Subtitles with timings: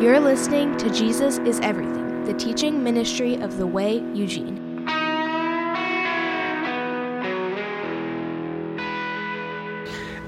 [0.00, 4.88] You're listening to Jesus is Everything, the teaching ministry of The Way, Eugene.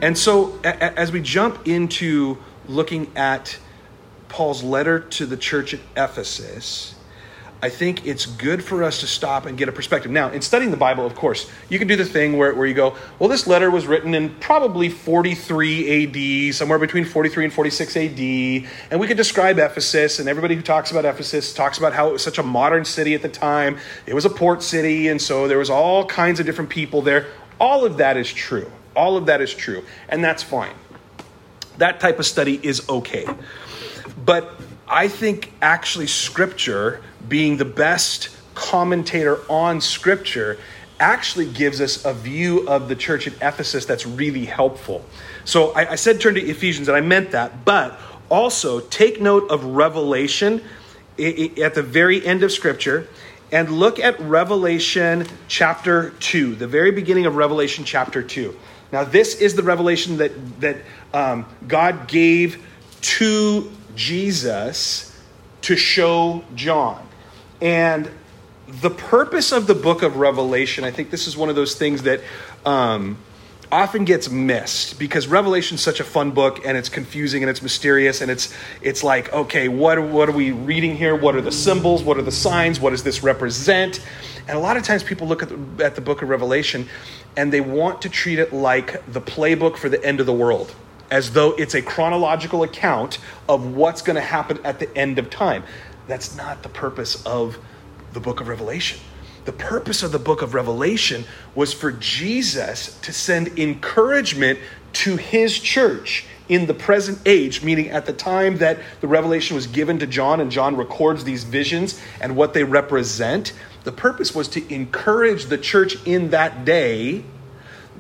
[0.01, 3.59] And so, as we jump into looking at
[4.29, 6.95] Paul's letter to the church at Ephesus,
[7.63, 10.11] I think it's good for us to stop and get a perspective.
[10.11, 12.75] Now, in studying the Bible, of course, you can do the thing where, where you
[12.75, 17.97] go, well, this letter was written in probably 43 AD, somewhere between 43 and 46
[17.97, 18.21] AD,
[18.91, 22.13] and we could describe Ephesus, and everybody who talks about Ephesus talks about how it
[22.13, 23.79] was such a modern city at the time.
[24.05, 27.27] It was a port city, and so there was all kinds of different people there.
[27.59, 28.71] All of that is true.
[28.95, 30.75] All of that is true, and that's fine.
[31.79, 33.27] That type of study is okay.
[34.25, 40.59] But I think actually Scripture, being the best commentator on Scripture,
[40.99, 45.05] actually gives us a view of the church at Ephesus that's really helpful.
[45.45, 49.51] So I, I said turn to Ephesians, and I meant that, but also take note
[49.51, 50.63] of Revelation
[51.19, 53.09] at the very end of Scripture
[53.53, 58.57] and look at Revelation chapter 2, the very beginning of Revelation chapter 2.
[58.93, 60.77] Now, this is the revelation that, that
[61.13, 62.65] um, God gave
[63.03, 65.21] to Jesus
[65.63, 67.07] to show John.
[67.61, 68.11] And
[68.69, 72.03] the purpose of the book of Revelation, I think this is one of those things
[72.03, 72.21] that
[72.65, 73.17] um,
[73.71, 77.63] often gets missed because Revelation is such a fun book and it's confusing and it's
[77.63, 81.17] mysterious and it's it's like okay what what are we reading here?
[81.17, 82.03] What are the symbols?
[82.03, 82.79] What are the signs?
[82.79, 84.01] What does this represent?
[84.49, 86.89] And a lot of times people look at the, at the book of Revelation
[87.37, 90.75] and they want to treat it like the playbook for the end of the world
[91.11, 93.19] as though it's a chronological account
[93.49, 95.63] of what's going to happen at the end of time
[96.07, 97.59] that's not the purpose of
[98.13, 98.99] the book of Revelation
[99.47, 104.59] the purpose of the book of Revelation was for Jesus to send encouragement
[104.93, 109.69] to his church in the present age, meaning at the time that the revelation was
[109.69, 113.53] given to John and John records these visions and what they represent.
[113.85, 117.25] The purpose was to encourage the church in that day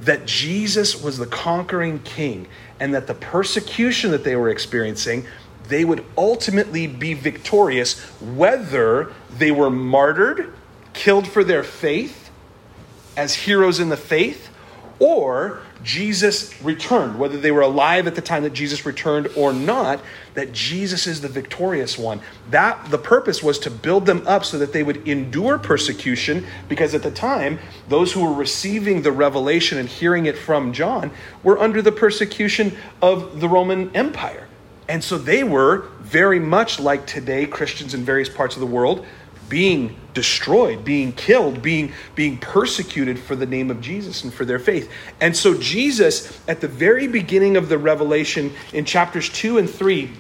[0.00, 2.49] that Jesus was the conquering king
[2.81, 5.26] and that the persecution that they were experiencing
[5.69, 10.53] they would ultimately be victorious whether they were martyred
[10.92, 12.26] killed for their faith
[13.16, 14.50] as heroes in the faith,
[14.98, 20.00] or Jesus returned, whether they were alive at the time that Jesus returned or not,
[20.34, 22.20] that Jesus is the victorious one.
[22.50, 26.94] That the purpose was to build them up so that they would endure persecution, because
[26.94, 31.10] at the time, those who were receiving the revelation and hearing it from John
[31.42, 34.48] were under the persecution of the Roman Empire.
[34.88, 39.04] And so they were very much like today Christians in various parts of the world
[39.49, 44.59] being destroyed, being killed, being, being persecuted for the name of Jesus and for their
[44.59, 44.91] faith.
[45.21, 50.11] And so, Jesus, at the very beginning of the revelation in chapters 2 and 3,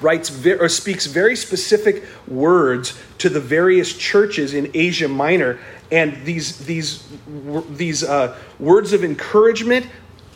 [0.00, 5.58] writes or speaks very specific words to the various churches in Asia Minor.
[5.90, 7.08] And these, these,
[7.70, 9.86] these uh, words of encouragement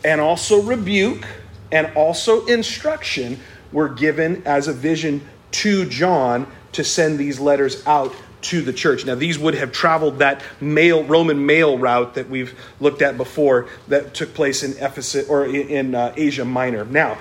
[0.04, 1.26] and also rebuke
[1.72, 3.40] and also instruction
[3.72, 9.04] were given as a vision to John to send these letters out to the church.
[9.04, 13.68] Now, these would have traveled that mail Roman mail route that we've looked at before
[13.88, 16.84] that took place in Ephesus or in, uh, Asia Minor.
[16.84, 17.18] Now,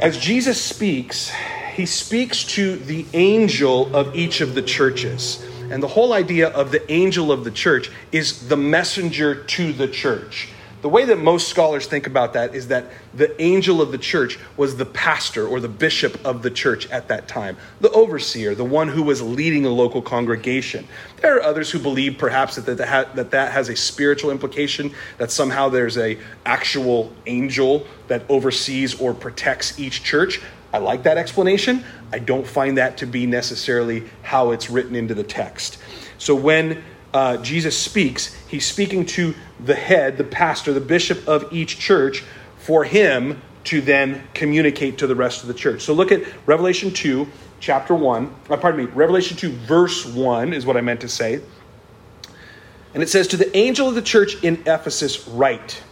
[0.00, 1.32] as Jesus speaks,
[1.74, 5.44] he speaks to the angel of each of the churches.
[5.70, 9.88] And the whole idea of the angel of the church is the messenger to the
[9.88, 10.48] church.
[10.84, 14.38] The way that most scholars think about that is that the angel of the church
[14.58, 18.66] was the pastor or the bishop of the church at that time, the overseer, the
[18.66, 20.86] one who was leading a local congregation.
[21.22, 25.30] There are others who believe perhaps that that, that, that has a spiritual implication, that
[25.30, 30.42] somehow there's a actual angel that oversees or protects each church.
[30.70, 31.82] I like that explanation.
[32.12, 35.78] I don't find that to be necessarily how it's written into the text.
[36.18, 36.84] So when
[37.14, 42.24] uh, Jesus speaks, he's speaking to the head, the pastor, the bishop of each church
[42.58, 45.82] for him to then communicate to the rest of the church.
[45.82, 47.26] So look at Revelation 2,
[47.60, 48.34] chapter 1.
[48.50, 51.40] Uh, pardon me, Revelation 2, verse 1 is what I meant to say.
[52.92, 55.82] And it says, To the angel of the church in Ephesus, write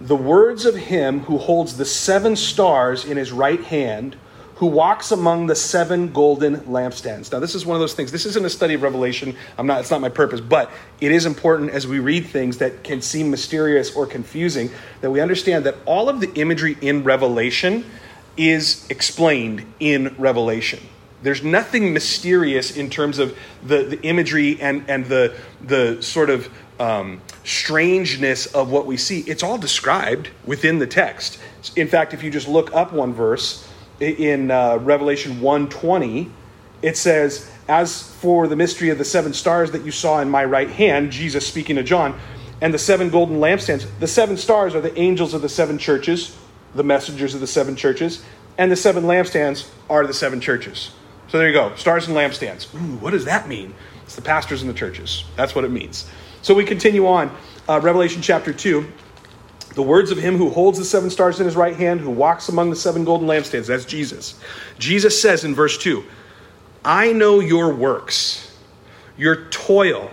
[0.00, 4.16] the words of him who holds the seven stars in his right hand
[4.56, 7.32] who walks among the seven golden lampstands.
[7.32, 8.12] Now, this is one of those things.
[8.12, 9.36] This isn't a study of Revelation.
[9.58, 9.80] I'm not.
[9.80, 10.70] It's not my purpose, but
[11.00, 14.70] it is important as we read things that can seem mysterious or confusing
[15.00, 17.84] that we understand that all of the imagery in Revelation
[18.36, 20.80] is explained in Revelation.
[21.22, 26.52] There's nothing mysterious in terms of the, the imagery and, and the, the sort of
[26.78, 29.20] um, strangeness of what we see.
[29.20, 31.38] It's all described within the text.
[31.76, 33.66] In fact, if you just look up one verse,
[34.00, 36.30] in uh, Revelation 1:20,
[36.82, 40.44] it says, "As for the mystery of the seven stars that you saw in my
[40.44, 42.18] right hand," Jesus speaking to John,
[42.60, 46.36] and the seven golden lampstands, the seven stars are the angels of the seven churches,
[46.74, 48.22] the messengers of the seven churches,
[48.58, 50.90] and the seven lampstands are the seven churches.
[51.28, 52.72] So there you go, stars and lampstands.
[52.74, 53.74] Ooh, what does that mean?
[54.04, 55.24] It's the pastors and the churches.
[55.36, 56.08] That's what it means.
[56.42, 57.34] So we continue on.
[57.66, 58.86] Uh, Revelation chapter 2.
[59.74, 62.48] The words of him who holds the seven stars in his right hand, who walks
[62.48, 63.66] among the seven golden lampstands.
[63.66, 64.38] That's Jesus.
[64.78, 66.04] Jesus says in verse 2
[66.84, 68.56] I know your works,
[69.16, 70.10] your toil,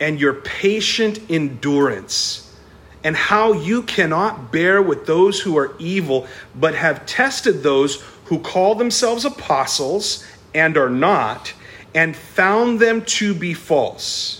[0.00, 2.54] and your patient endurance,
[3.02, 8.38] and how you cannot bear with those who are evil, but have tested those who
[8.38, 10.24] call themselves apostles
[10.54, 11.52] and are not,
[11.94, 14.39] and found them to be false.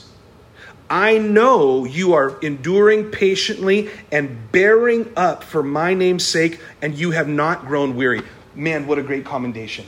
[0.91, 7.13] I know you are enduring patiently and bearing up for my name's sake, and you
[7.13, 8.23] have not grown weary.
[8.57, 9.87] Man, what a great commendation.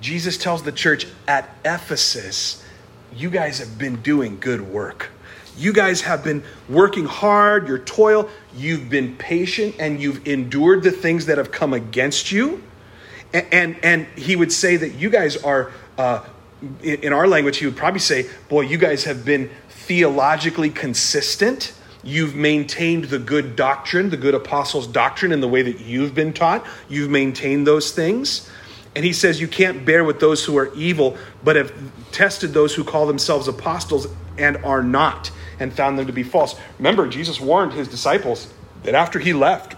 [0.00, 2.64] Jesus tells the church at Ephesus,
[3.14, 5.10] You guys have been doing good work.
[5.58, 10.92] You guys have been working hard, your toil, you've been patient, and you've endured the
[10.92, 12.62] things that have come against you.
[13.34, 16.24] And, and, and he would say that you guys are, uh,
[16.82, 19.50] in our language, he would probably say, Boy, you guys have been
[19.88, 21.72] theologically consistent.
[22.04, 26.34] You've maintained the good doctrine, the good apostles' doctrine in the way that you've been
[26.34, 26.64] taught.
[26.90, 28.48] You've maintained those things.
[28.94, 31.72] And he says, You can't bear with those who are evil, but have
[32.12, 34.06] tested those who call themselves apostles
[34.36, 36.54] and are not, and found them to be false.
[36.78, 38.52] Remember, Jesus warned his disciples
[38.82, 39.74] that after he left,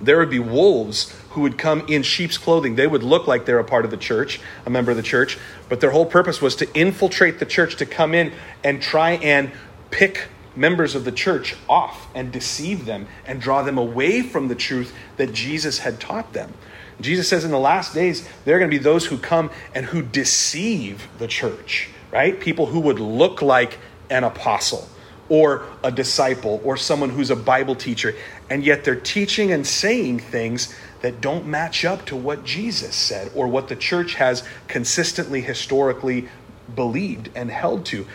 [0.00, 2.76] there would be wolves who would come in sheep's clothing.
[2.76, 5.38] They would look like they're a part of the church, a member of the church,
[5.68, 8.32] but their whole purpose was to infiltrate the church, to come in
[8.64, 9.50] and try and
[9.90, 14.54] pick members of the church off and deceive them and draw them away from the
[14.54, 16.52] truth that Jesus had taught them.
[17.00, 19.86] Jesus says in the last days, there are going to be those who come and
[19.86, 22.38] who deceive the church, right?
[22.38, 23.78] People who would look like
[24.10, 24.88] an apostle
[25.28, 28.14] or a disciple or someone who's a Bible teacher,
[28.50, 33.30] and yet they're teaching and saying things that don't match up to what Jesus said
[33.34, 36.28] or what the church has consistently, historically
[36.74, 38.06] believed and held to.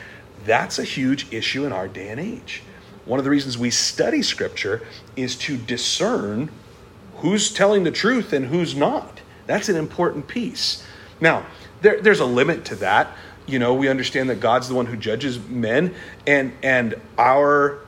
[0.45, 2.63] That's a huge issue in our day and age.
[3.05, 4.81] One of the reasons we study Scripture
[5.15, 6.49] is to discern
[7.17, 9.21] who's telling the truth and who's not.
[9.45, 10.83] That's an important piece.
[11.19, 11.45] Now,
[11.81, 13.15] there, there's a limit to that.
[13.45, 15.95] You know, we understand that God's the one who judges men,
[16.25, 17.79] and and our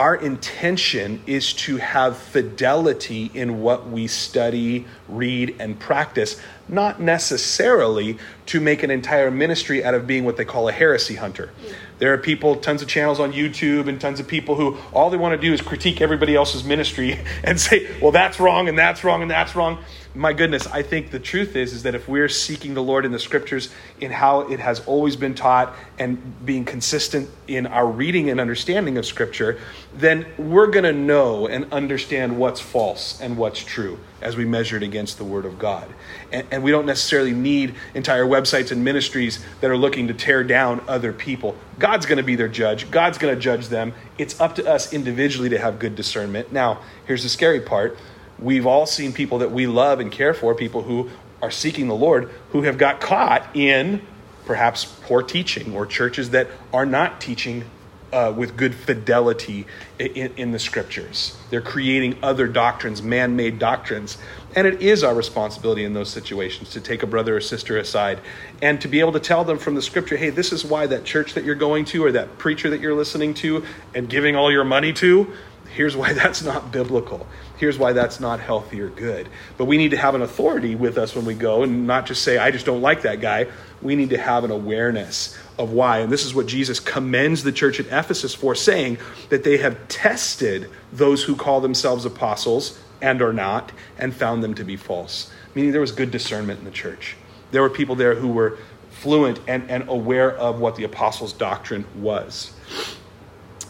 [0.00, 8.16] our intention is to have fidelity in what we study, read, and practice, not necessarily
[8.46, 11.50] to make an entire ministry out of being what they call a heresy hunter.
[11.98, 15.18] There are people, tons of channels on YouTube, and tons of people who all they
[15.18, 19.04] want to do is critique everybody else's ministry and say, well, that's wrong, and that's
[19.04, 19.84] wrong, and that's wrong
[20.14, 23.12] my goodness, I think the truth is is that if we're seeking the Lord in
[23.12, 28.28] the scriptures in how it has always been taught and being consistent in our reading
[28.28, 29.60] and understanding of scripture,
[29.94, 34.76] then we're going to know and understand what's false and what's true as we measure
[34.76, 35.88] it against the word of God.
[36.32, 40.42] And, and we don't necessarily need entire websites and ministries that are looking to tear
[40.42, 41.54] down other people.
[41.78, 42.90] God's going to be their judge.
[42.90, 43.94] God's going to judge them.
[44.18, 46.52] It's up to us individually to have good discernment.
[46.52, 47.96] Now, here's the scary part
[48.40, 51.10] we've all seen people that we love and care for, people who
[51.42, 54.02] are seeking the Lord, who have got caught in
[54.44, 57.64] perhaps poor teaching or churches that are not teaching
[58.12, 59.66] uh, with good fidelity
[59.98, 61.36] in, in, the scriptures.
[61.50, 64.18] They're creating other doctrines, man made doctrines.
[64.56, 68.18] And it is our responsibility in those situations to take a brother or sister aside
[68.60, 71.04] and to be able to tell them from the scripture hey, this is why that
[71.04, 74.50] church that you're going to or that preacher that you're listening to and giving all
[74.50, 75.32] your money to,
[75.74, 77.26] here's why that's not biblical
[77.60, 79.28] here's why that's not healthy or good.
[79.58, 82.22] But we need to have an authority with us when we go and not just
[82.22, 83.48] say, I just don't like that guy.
[83.82, 85.98] We need to have an awareness of why.
[85.98, 88.96] And this is what Jesus commends the church at Ephesus for, saying
[89.28, 94.54] that they have tested those who call themselves apostles and are not, and found them
[94.54, 95.30] to be false.
[95.54, 97.16] Meaning there was good discernment in the church.
[97.50, 98.58] There were people there who were
[98.90, 102.52] fluent and, and aware of what the apostles' doctrine was.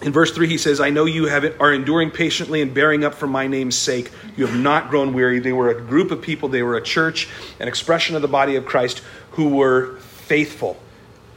[0.03, 3.15] In verse 3, he says, I know you have, are enduring patiently and bearing up
[3.15, 4.11] for my name's sake.
[4.37, 5.41] You have not grown weary.
[5.41, 7.29] They were a group of people, they were a church,
[7.59, 10.81] an expression of the body of Christ who were faithful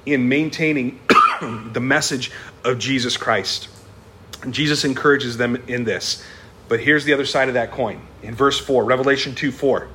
[0.06, 1.00] in maintaining
[1.42, 2.32] the message
[2.64, 3.68] of Jesus Christ.
[4.44, 6.24] And Jesus encourages them in this.
[6.70, 8.02] But here's the other side of that coin.
[8.22, 9.88] In verse 4, Revelation 2 4,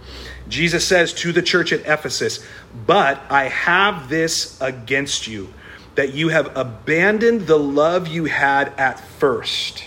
[0.48, 2.44] Jesus says to the church at Ephesus,
[2.86, 5.52] But I have this against you
[5.98, 9.82] that you have abandoned the love you had at first.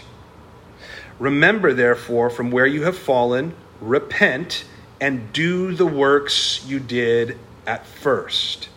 [1.19, 4.65] Remember, therefore, from where you have fallen, repent,
[4.99, 8.67] and do the works you did at first.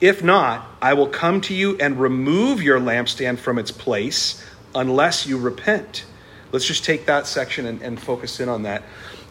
[0.00, 4.40] If not, I will come to you and remove your lampstand from its place
[4.72, 6.04] unless you repent.
[6.52, 8.84] Let's just take that section and, and focus in on that.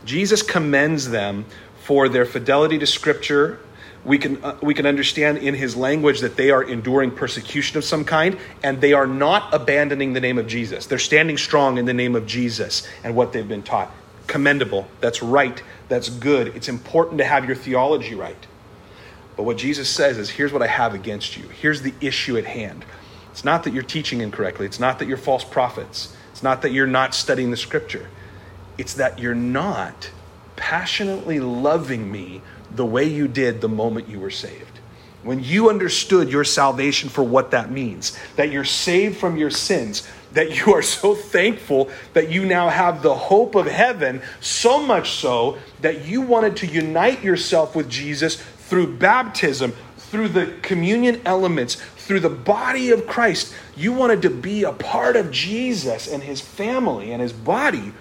[0.03, 1.45] Jesus commends them
[1.79, 3.59] for their fidelity to Scripture.
[4.05, 7.83] We can, uh, we can understand in his language that they are enduring persecution of
[7.83, 10.85] some kind and they are not abandoning the name of Jesus.
[10.85, 13.91] They're standing strong in the name of Jesus and what they've been taught.
[14.27, 14.87] Commendable.
[15.01, 15.61] That's right.
[15.89, 16.55] That's good.
[16.55, 18.47] It's important to have your theology right.
[19.35, 21.47] But what Jesus says is here's what I have against you.
[21.49, 22.85] Here's the issue at hand.
[23.31, 26.71] It's not that you're teaching incorrectly, it's not that you're false prophets, it's not that
[26.71, 28.07] you're not studying the scripture.
[28.77, 30.11] It's that you're not
[30.55, 32.41] passionately loving me
[32.75, 34.79] the way you did the moment you were saved.
[35.23, 40.07] When you understood your salvation for what that means, that you're saved from your sins,
[40.33, 45.11] that you are so thankful that you now have the hope of heaven, so much
[45.11, 51.75] so that you wanted to unite yourself with Jesus through baptism, through the communion elements,
[51.75, 53.53] through the body of Christ.
[53.75, 57.93] You wanted to be a part of Jesus and his family and his body.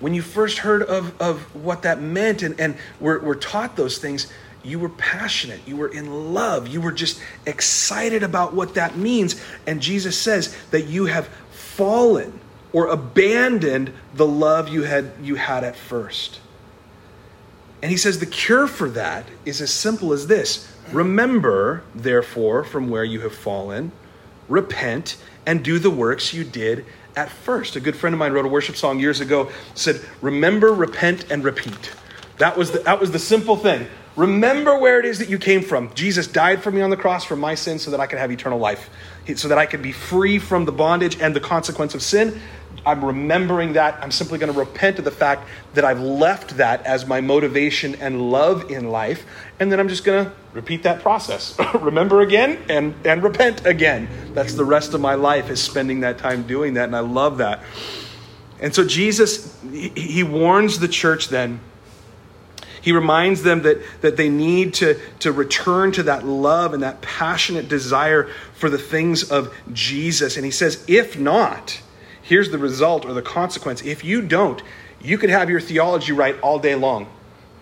[0.00, 3.98] When you first heard of, of what that meant and, and were, were taught those
[3.98, 4.30] things,
[4.62, 5.60] you were passionate.
[5.66, 6.68] You were in love.
[6.68, 9.40] You were just excited about what that means.
[9.66, 12.40] And Jesus says that you have fallen
[12.72, 16.40] or abandoned the love you had, you had at first.
[17.80, 22.90] And he says the cure for that is as simple as this Remember, therefore, from
[22.90, 23.90] where you have fallen,
[24.48, 26.84] repent, and do the works you did
[27.16, 27.76] at first.
[27.76, 31.42] A good friend of mine wrote a worship song years ago, said, Remember, repent, and
[31.42, 31.92] repeat.
[32.38, 33.86] That was the, that was the simple thing.
[34.14, 35.92] Remember where it is that you came from.
[35.94, 38.30] Jesus died for me on the cross for my sins so that I could have
[38.30, 38.88] eternal life,
[39.34, 42.40] so that I could be free from the bondage and the consequence of sin.
[42.86, 43.98] I'm remembering that.
[44.00, 47.96] I'm simply going to repent of the fact that I've left that as my motivation
[47.96, 49.26] and love in life.
[49.58, 51.58] And then I'm just going to repeat that process.
[51.74, 54.08] Remember again and, and repent again.
[54.34, 56.84] That's the rest of my life is spending that time doing that.
[56.84, 57.64] And I love that.
[58.60, 61.60] And so Jesus, he, warns the church then.
[62.80, 67.02] He reminds them that, that they need to, to return to that love and that
[67.02, 70.36] passionate desire for the things of Jesus.
[70.36, 71.82] And he says, if not,
[72.26, 73.82] here's the result or the consequence.
[73.82, 74.62] If you don't,
[75.00, 77.08] you could have your theology right all day long.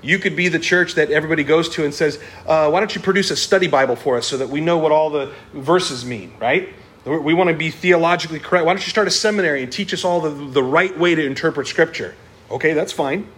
[0.02, 3.00] You could be the church that everybody goes to and says, uh, Why don't you
[3.00, 6.32] produce a study Bible for us so that we know what all the verses mean,
[6.38, 6.68] right?
[7.04, 8.64] We want to be theologically correct.
[8.64, 11.24] Why don't you start a seminary and teach us all the, the right way to
[11.24, 12.14] interpret Scripture?
[12.50, 13.28] Okay, that's fine.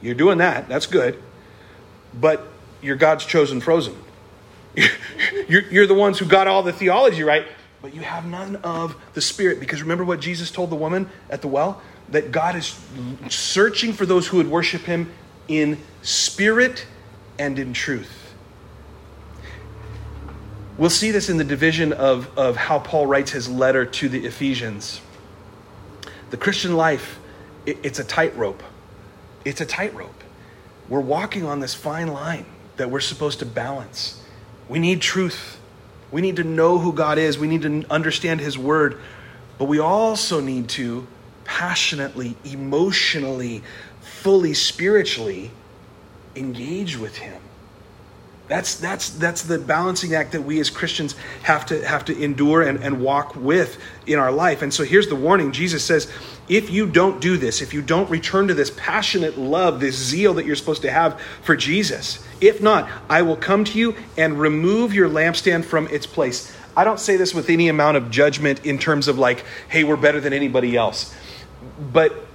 [0.00, 0.68] You're doing that.
[0.68, 1.22] That's good.
[2.18, 2.46] But
[2.80, 3.96] you're God's chosen frozen.
[5.48, 7.46] You're, you're the ones who got all the theology right,
[7.82, 9.60] but you have none of the Spirit.
[9.60, 11.82] Because remember what Jesus told the woman at the well?
[12.10, 12.78] That God is
[13.28, 15.12] searching for those who would worship Him
[15.48, 16.86] in spirit
[17.38, 18.34] and in truth.
[20.78, 24.24] We'll see this in the division of, of how Paul writes his letter to the
[24.24, 25.00] Ephesians.
[26.30, 27.18] The Christian life,
[27.66, 28.62] it, it's a tightrope.
[29.44, 30.24] It's a tightrope.
[30.88, 32.46] We're walking on this fine line
[32.76, 34.22] that we're supposed to balance.
[34.68, 35.60] We need truth.
[36.12, 37.38] We need to know who God is.
[37.38, 39.00] We need to understand His Word.
[39.58, 41.06] But we also need to
[41.44, 43.62] passionately, emotionally,
[44.00, 45.50] fully, spiritually
[46.36, 47.40] engage with Him.
[48.48, 52.62] That's, that's, that's the balancing act that we as Christians have to, have to endure
[52.62, 54.62] and, and walk with in our life.
[54.62, 56.12] And so here's the warning Jesus says,
[56.48, 60.34] if you don't do this, if you don't return to this passionate love, this zeal
[60.34, 64.38] that you're supposed to have for Jesus, if not, I will come to you and
[64.38, 66.54] remove your lampstand from its place.
[66.76, 69.96] I don't say this with any amount of judgment in terms of like, hey, we're
[69.96, 71.14] better than anybody else.
[71.92, 72.26] But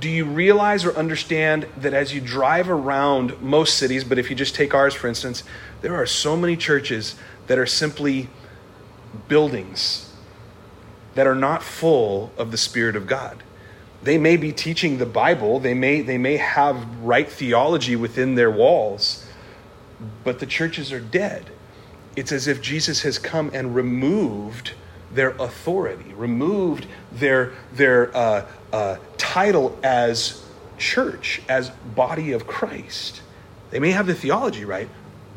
[0.00, 4.36] do you realize or understand that as you drive around most cities, but if you
[4.36, 5.42] just take ours, for instance,
[5.80, 7.14] there are so many churches
[7.46, 8.28] that are simply
[9.28, 10.12] buildings
[11.14, 13.42] that are not full of the Spirit of God.
[14.02, 18.50] They may be teaching the Bible, they may, they may have right theology within their
[18.50, 19.26] walls,
[20.22, 21.50] but the churches are dead.
[22.14, 24.72] It's as if Jesus has come and removed
[25.12, 30.44] their authority, removed their, their uh, uh, title as
[30.76, 33.22] church, as body of Christ.
[33.70, 34.90] They may have the theology right,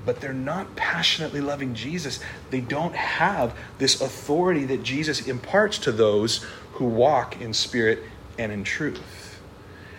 [0.05, 2.19] but they're not passionately loving Jesus.
[2.49, 8.03] They don't have this authority that Jesus imparts to those who walk in spirit
[8.37, 9.39] and in truth.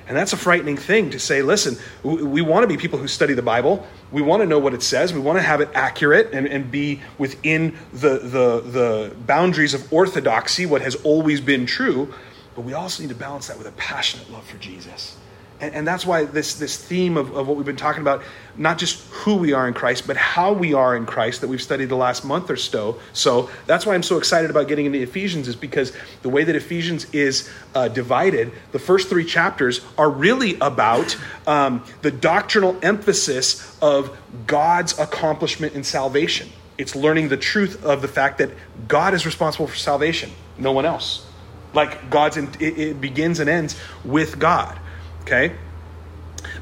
[0.06, 3.32] And that's a frightening thing to say, listen, we want to be people who study
[3.32, 3.86] the Bible.
[4.12, 5.14] We want to know what it says.
[5.14, 9.90] We want to have it accurate and, and be within the, the, the boundaries of
[9.90, 12.12] orthodoxy, what has always been true.
[12.54, 15.16] But we also need to balance that with a passionate love for Jesus
[15.60, 18.22] And, and that's why this, this theme of, of what we've been talking about,
[18.56, 21.62] not just who we are in Christ, but how we are in Christ that we've
[21.62, 22.98] studied the last month or so.
[23.12, 25.92] So that's why I'm so excited about getting into Ephesians, is because
[26.22, 31.16] the way that Ephesians is uh, divided, the first three chapters are really about
[31.46, 34.16] um, the doctrinal emphasis of
[34.46, 36.48] God's accomplishment in salvation.
[36.78, 38.50] It's learning the truth of the fact that
[38.88, 41.26] God is responsible for salvation, no one else.
[41.72, 44.78] Like God's, in, it, it begins and ends with God.
[45.22, 45.52] Okay?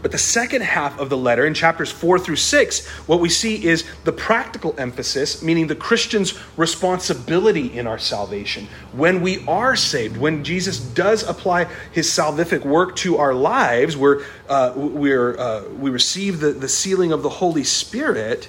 [0.03, 3.65] But the second half of the letter, in chapters four through six, what we see
[3.65, 8.67] is the practical emphasis, meaning the Christian's responsibility in our salvation.
[8.93, 14.23] When we are saved, when Jesus does apply his salvific work to our lives, where
[14.49, 18.49] uh, we're, uh, we receive the, the sealing of the Holy Spirit,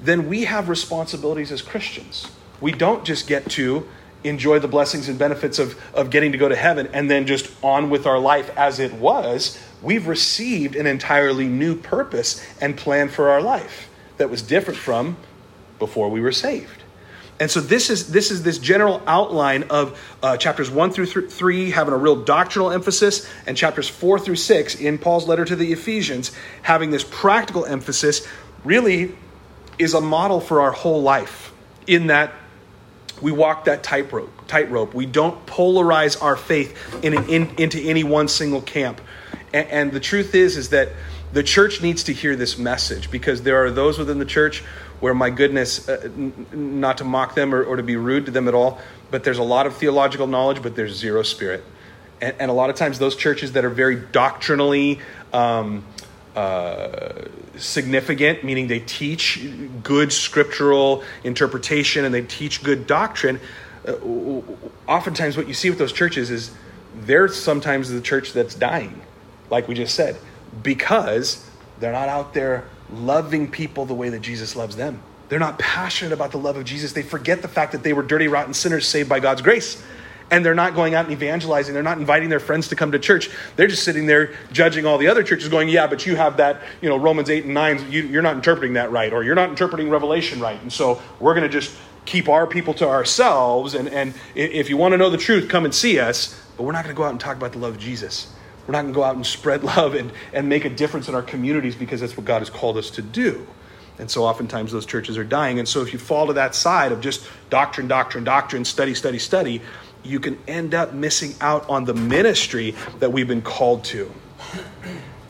[0.00, 2.28] then we have responsibilities as Christians.
[2.60, 3.86] We don't just get to
[4.24, 7.50] enjoy the blessings and benefits of, of getting to go to heaven and then just
[7.62, 13.08] on with our life as it was, we've received an entirely new purpose and plan
[13.08, 15.16] for our life that was different from
[15.78, 16.82] before we were saved.
[17.40, 21.30] And so this is this is this general outline of uh, chapters one through th-
[21.30, 25.56] three having a real doctrinal emphasis, and chapters four through six in Paul's letter to
[25.56, 26.30] the Ephesians
[26.62, 28.26] having this practical emphasis.
[28.62, 29.16] Really,
[29.78, 31.52] is a model for our whole life.
[31.88, 32.32] In that
[33.20, 34.30] we walk that tightrope.
[34.46, 34.94] Tightrope.
[34.94, 39.00] We don't polarize our faith in, in, into any one single camp.
[39.52, 40.90] And, and the truth is, is that
[41.32, 44.62] the church needs to hear this message because there are those within the church
[45.00, 48.30] where, my goodness, uh, n- not to mock them or, or, to be rude to
[48.30, 48.80] them at all,
[49.10, 51.64] but there's a lot of theological knowledge, but there's zero spirit.
[52.20, 55.00] And, and a lot of times, those churches that are very doctrinally
[55.32, 55.84] um,
[56.34, 57.26] uh,
[57.56, 59.46] significant, meaning they teach
[59.82, 63.40] good scriptural interpretation and they teach good doctrine.
[63.86, 63.92] Uh,
[64.88, 66.52] oftentimes, what you see with those churches is
[67.02, 69.00] they're sometimes the church that's dying,
[69.50, 70.16] like we just said,
[70.62, 71.48] because
[71.80, 75.02] they're not out there loving people the way that Jesus loves them.
[75.28, 76.92] They're not passionate about the love of Jesus.
[76.92, 79.82] They forget the fact that they were dirty, rotten sinners saved by God's grace
[80.30, 81.74] and they're not going out and evangelizing.
[81.74, 83.30] They're not inviting their friends to come to church.
[83.56, 86.62] They're just sitting there judging all the other churches, going, "Yeah, but you have that,
[86.80, 87.90] you know, Romans eight and nine.
[87.90, 91.34] You, are not interpreting that right, or you're not interpreting Revelation right." And so we're
[91.34, 93.74] going to just keep our people to ourselves.
[93.74, 96.40] And and if you want to know the truth, come and see us.
[96.56, 98.32] But we're not going to go out and talk about the love of Jesus.
[98.66, 101.14] We're not going to go out and spread love and, and make a difference in
[101.14, 103.46] our communities because that's what God has called us to do.
[103.98, 105.58] And so oftentimes those churches are dying.
[105.58, 109.18] And so if you fall to that side of just doctrine, doctrine, doctrine, study, study,
[109.18, 109.62] study,
[110.04, 114.12] you can end up missing out on the ministry that we've been called to.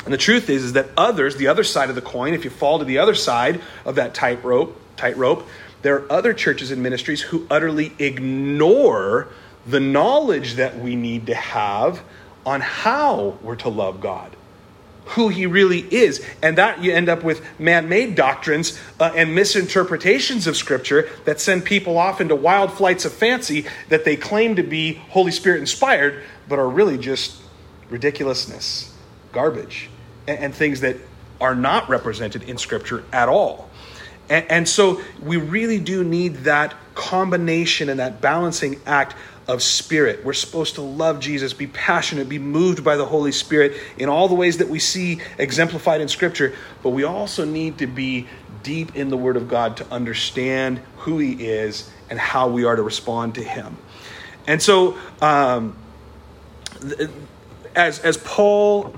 [0.04, 2.50] And the truth is, is that others, the other side of the coin, if you
[2.50, 5.46] fall to the other side of that tightrope, tightrope,
[5.82, 9.28] there are other churches and ministries who utterly ignore
[9.66, 12.02] the knowledge that we need to have
[12.44, 14.36] on how we're to love God
[15.06, 16.24] who he really is.
[16.42, 21.40] And that you end up with man made doctrines uh, and misinterpretations of Scripture that
[21.40, 25.60] send people off into wild flights of fancy that they claim to be Holy Spirit
[25.60, 27.40] inspired, but are really just
[27.90, 28.94] ridiculousness,
[29.32, 29.90] garbage,
[30.26, 30.96] and, and things that
[31.40, 33.68] are not represented in Scripture at all.
[34.28, 39.14] And, and so we really do need that combination and that balancing act
[39.46, 40.24] of spirit.
[40.24, 44.28] We're supposed to love Jesus, be passionate, be moved by the Holy Spirit in all
[44.28, 48.26] the ways that we see exemplified in Scripture, but we also need to be
[48.62, 52.76] deep in the Word of God to understand who He is and how we are
[52.76, 53.76] to respond to Him.
[54.46, 55.76] And so, um,
[57.74, 58.94] as, as Paul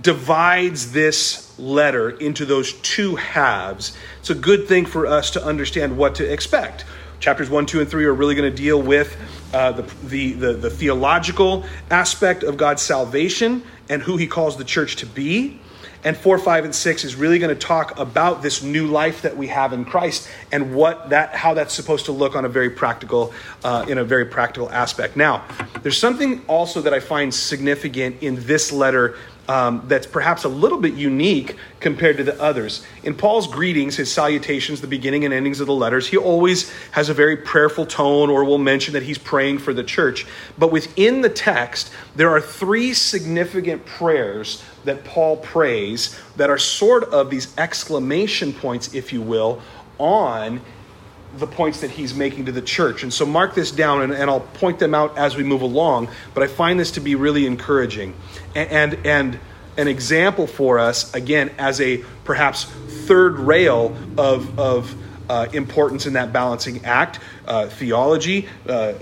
[0.00, 5.96] divides this letter into those two halves, it's a good thing for us to understand
[5.96, 6.84] what to expect.
[7.26, 9.16] Chapters 1, 2, and 3 are really going to deal with
[9.52, 14.62] uh, the, the, the, the theological aspect of God's salvation and who he calls the
[14.62, 15.58] church to be.
[16.04, 19.36] And 4, 5, and 6 is really going to talk about this new life that
[19.36, 22.70] we have in Christ and what that, how that's supposed to look on a very
[22.70, 23.34] practical,
[23.64, 25.16] uh, in a very practical aspect.
[25.16, 25.44] Now,
[25.82, 29.16] there's something also that I find significant in this letter
[29.48, 32.84] um, that's perhaps a little bit unique compared to the others.
[33.04, 37.08] In Paul's greetings, his salutations, the beginning and endings of the letters, he always has
[37.08, 40.26] a very prayerful tone or will mention that he's praying for the church.
[40.58, 47.04] But within the text, there are three significant prayers that Paul prays that are sort
[47.04, 49.60] of these exclamation points, if you will,
[49.98, 50.60] on
[51.38, 53.02] the points that he's making to the church.
[53.02, 56.08] And so mark this down, and, and, I'll point them out as we move along.
[56.34, 58.14] But I find this to be really encouraging
[58.54, 59.40] and, and, and
[59.76, 64.94] an example for us, again, as a perhaps third rail of, of
[65.28, 68.94] uh, importance in that balancing act uh, theology, uh,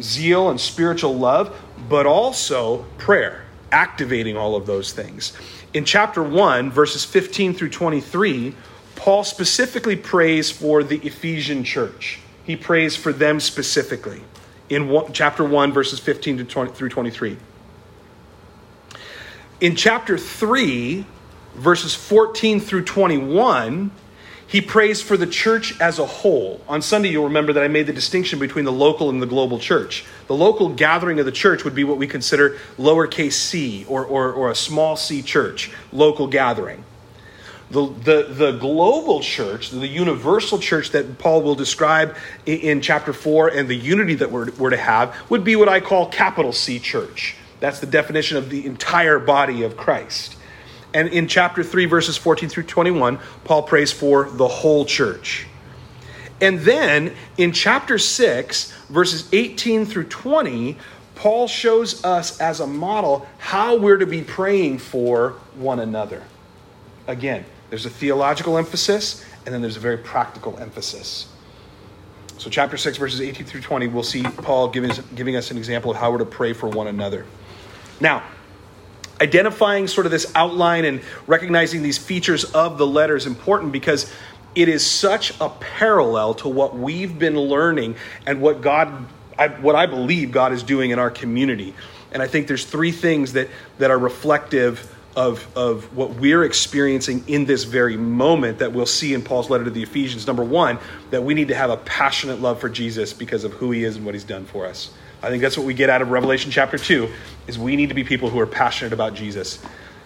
[0.00, 1.56] zeal, and spiritual love,
[1.88, 3.44] but also prayer.
[3.70, 5.34] activating all of those things.
[5.74, 8.54] In chapter 1, verses 15 through 23,
[8.98, 12.18] Paul specifically prays for the Ephesian church.
[12.42, 14.22] He prays for them specifically
[14.68, 17.36] in one, chapter 1, verses 15 to 20, through 23.
[19.60, 21.06] In chapter 3,
[21.54, 23.92] verses 14 through 21,
[24.48, 26.60] he prays for the church as a whole.
[26.68, 29.60] On Sunday, you'll remember that I made the distinction between the local and the global
[29.60, 30.04] church.
[30.26, 34.32] The local gathering of the church would be what we consider lowercase c or, or,
[34.32, 36.82] or a small c church, local gathering.
[37.70, 43.12] The, the, the global church, the universal church that Paul will describe in, in chapter
[43.12, 46.52] 4 and the unity that we're, we're to have would be what I call capital
[46.52, 47.36] C church.
[47.60, 50.36] That's the definition of the entire body of Christ.
[50.94, 55.46] And in chapter 3, verses 14 through 21, Paul prays for the whole church.
[56.40, 60.76] And then in chapter 6, verses 18 through 20,
[61.16, 66.22] Paul shows us as a model how we're to be praying for one another.
[67.08, 71.28] Again, there's a theological emphasis, and then there's a very practical emphasis.
[72.38, 75.58] So, chapter 6, verses 18 through 20, we'll see Paul giving us, giving us an
[75.58, 77.26] example of how we're to pray for one another.
[78.00, 78.22] Now,
[79.20, 84.12] identifying sort of this outline and recognizing these features of the letter is important because
[84.54, 89.06] it is such a parallel to what we've been learning and what God
[89.38, 91.72] I, what I believe God is doing in our community.
[92.10, 97.24] And I think there's three things that that are reflective of, of what we're experiencing
[97.26, 100.28] in this very moment that we'll see in Paul's letter to the Ephesians.
[100.28, 100.78] Number one,
[101.10, 103.96] that we need to have a passionate love for Jesus because of who he is
[103.96, 104.92] and what he's done for us.
[105.20, 107.08] I think that's what we get out of Revelation chapter 2
[107.48, 109.60] is we need to be people who are passionate about Jesus.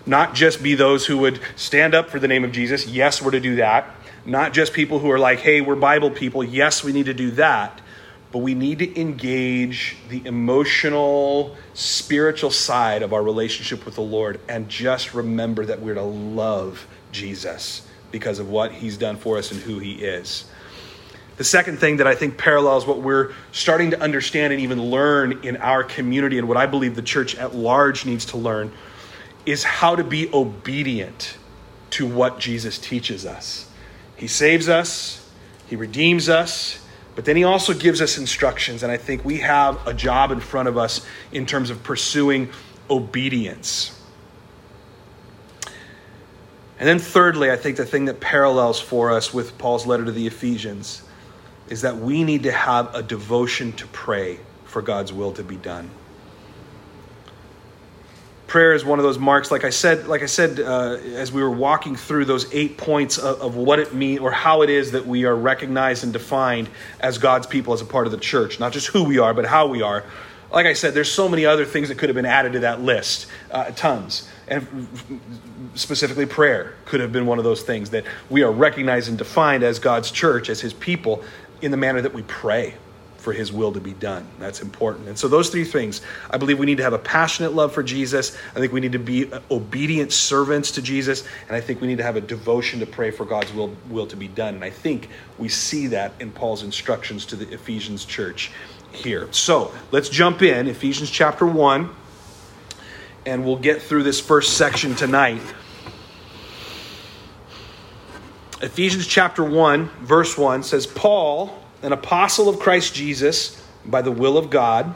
[0.06, 2.86] Not just be those who would stand up for the name of Jesus.
[2.86, 3.94] Yes, we're to do that.
[4.24, 7.32] Not just people who are like, "Hey, we're Bible people." Yes, we need to do
[7.32, 7.81] that.
[8.32, 14.40] But we need to engage the emotional, spiritual side of our relationship with the Lord
[14.48, 19.52] and just remember that we're to love Jesus because of what he's done for us
[19.52, 20.46] and who he is.
[21.36, 25.40] The second thing that I think parallels what we're starting to understand and even learn
[25.44, 28.72] in our community and what I believe the church at large needs to learn
[29.44, 31.36] is how to be obedient
[31.90, 33.68] to what Jesus teaches us.
[34.16, 35.28] He saves us,
[35.66, 36.81] He redeems us,
[37.14, 38.82] but then He also gives us instructions.
[38.82, 42.50] And I think we have a job in front of us in terms of pursuing
[42.88, 43.98] obedience.
[46.78, 50.12] And then, thirdly, I think the thing that parallels for us with Paul's letter to
[50.12, 51.02] the Ephesians
[51.68, 55.56] is that we need to have a devotion to pray for God's will to be
[55.56, 55.90] done.
[58.52, 61.42] Prayer is one of those marks, like I said, like I said, uh, as we
[61.42, 64.92] were walking through those eight points of, of what it means or how it is
[64.92, 66.68] that we are recognized and defined
[67.00, 68.60] as God's people as a part of the church.
[68.60, 70.04] Not just who we are, but how we are.
[70.50, 72.82] Like I said, there's so many other things that could have been added to that
[72.82, 74.28] list, uh, tons.
[74.46, 74.86] And
[75.74, 79.62] specifically, prayer could have been one of those things that we are recognized and defined
[79.62, 81.24] as God's church, as His people,
[81.62, 82.74] in the manner that we pray
[83.22, 84.26] for his will to be done.
[84.38, 85.08] That's important.
[85.08, 87.82] And so, those three things, I believe we need to have a passionate love for
[87.82, 88.36] Jesus.
[88.50, 91.24] I think we need to be obedient servants to Jesus.
[91.46, 94.06] And I think we need to have a devotion to pray for God's will, will
[94.08, 94.56] to be done.
[94.56, 95.08] And I think
[95.38, 98.50] we see that in Paul's instructions to the Ephesians church
[98.90, 99.32] here.
[99.32, 101.88] So, let's jump in, Ephesians chapter 1,
[103.24, 105.40] and we'll get through this first section tonight.
[108.60, 114.38] Ephesians chapter 1, verse 1 says, Paul, an apostle of Christ Jesus, by the will
[114.38, 114.94] of God,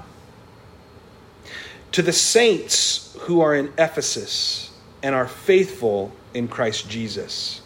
[1.93, 4.71] to the saints who are in Ephesus
[5.03, 7.63] and are faithful in Christ Jesus.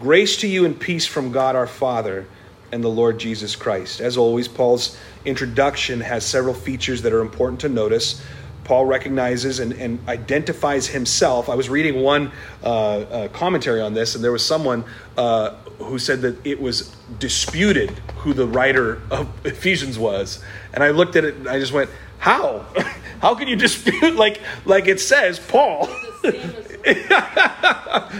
[0.00, 2.26] Grace to you and peace from God our Father
[2.72, 4.00] and the Lord Jesus Christ.
[4.00, 8.22] As always, Paul's introduction has several features that are important to notice.
[8.64, 11.48] Paul recognizes and, and, identifies himself.
[11.48, 14.84] I was reading one uh, uh, commentary on this, and there was someone
[15.16, 20.42] uh, who said that it was disputed who the writer of Ephesians was.
[20.72, 22.66] And I looked at it and I just went, How?
[23.20, 25.88] How can you dispute like like it says Paul?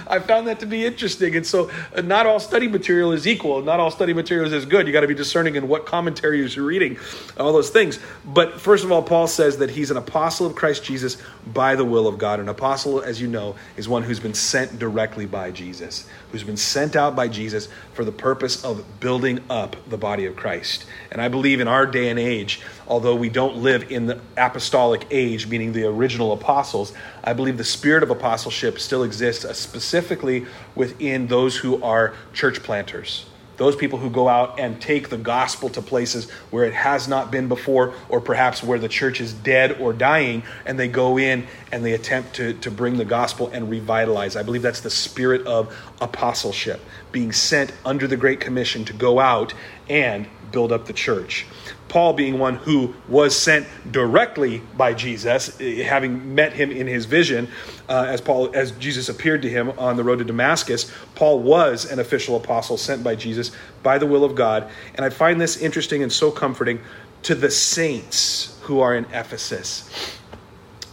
[0.09, 1.37] I found that to be interesting.
[1.37, 3.63] And so, uh, not all study material is equal.
[3.63, 4.87] Not all study material is as good.
[4.87, 6.99] You got to be discerning in what commentaries you're reading,
[7.39, 7.99] all those things.
[8.25, 11.85] But first of all, Paul says that he's an apostle of Christ Jesus by the
[11.85, 12.41] will of God.
[12.41, 16.57] An apostle, as you know, is one who's been sent directly by Jesus, who's been
[16.57, 20.87] sent out by Jesus for the purpose of building up the body of Christ.
[21.11, 25.07] And I believe in our day and age, although we don't live in the apostolic
[25.11, 26.93] age, meaning the original apostles,
[27.25, 32.63] I believe the spirit of apostleship still exists, uh, specifically within those who are church
[32.63, 37.07] planters, those people who go out and take the gospel to places where it has
[37.07, 41.19] not been before, or perhaps where the church is dead or dying, and they go
[41.19, 44.37] in and they attempt to, to bring the gospel and revitalize.
[44.37, 46.81] I believe that's the spirit of apostleship,
[47.13, 49.55] being sent under the Great Commission to go out
[49.89, 51.47] and build up the church.
[51.89, 57.05] Paul being one who was sent directly by Jesus, eh, having met him in his
[57.05, 57.49] vision,
[57.89, 60.91] uh, as Paul as Jesus appeared to him on the road to Damascus.
[61.15, 63.51] Paul was an official apostle sent by Jesus
[63.83, 66.81] by the will of God, and I find this interesting and so comforting
[67.25, 70.19] to the saints who are in Ephesus.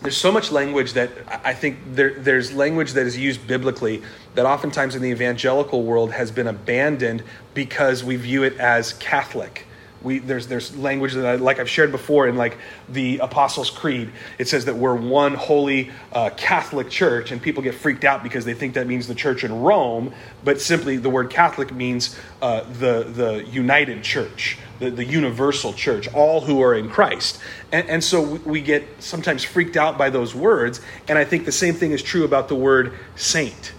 [0.02, 1.12] There's so much language that
[1.44, 4.02] I think there, there's language that is used biblically
[4.36, 9.66] that oftentimes in the evangelical world has been abandoned because we view it as Catholic
[10.02, 12.58] we there's there's language that I, like I've shared before in like
[12.88, 14.12] the Apostles' Creed.
[14.38, 18.46] It says that we're one holy uh, Catholic Church, and people get freaked out because
[18.46, 20.14] they think that means the Church in Rome.
[20.44, 26.08] But simply, the word Catholic means uh, the the united Church, the, the universal Church,
[26.14, 27.40] all who are in Christ.
[27.72, 30.82] And, and so we get sometimes freaked out by those words.
[31.08, 33.74] And I think the same thing is true about the word saint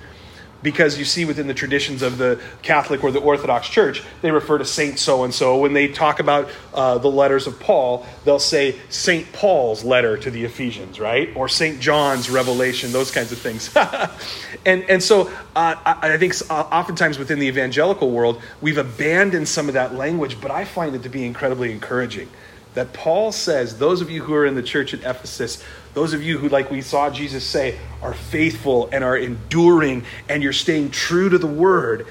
[0.63, 4.59] because you see within the traditions of the Catholic or the Orthodox Church, they refer
[4.59, 5.59] to Saint so and so.
[5.59, 10.31] When they talk about uh, the letters of Paul, they'll say Saint Paul's letter to
[10.31, 11.31] the Ephesians, right?
[11.35, 13.75] Or Saint John's revelation, those kinds of things.
[14.67, 19.49] and, and so uh, I, I think uh, oftentimes within the evangelical world, we've abandoned
[19.49, 22.29] some of that language, but I find it to be incredibly encouraging
[22.75, 25.63] that Paul says, those of you who are in the church at Ephesus,
[25.95, 30.43] those of you who, like we saw Jesus say, are faithful and are enduring and
[30.43, 32.07] you're staying true to the word,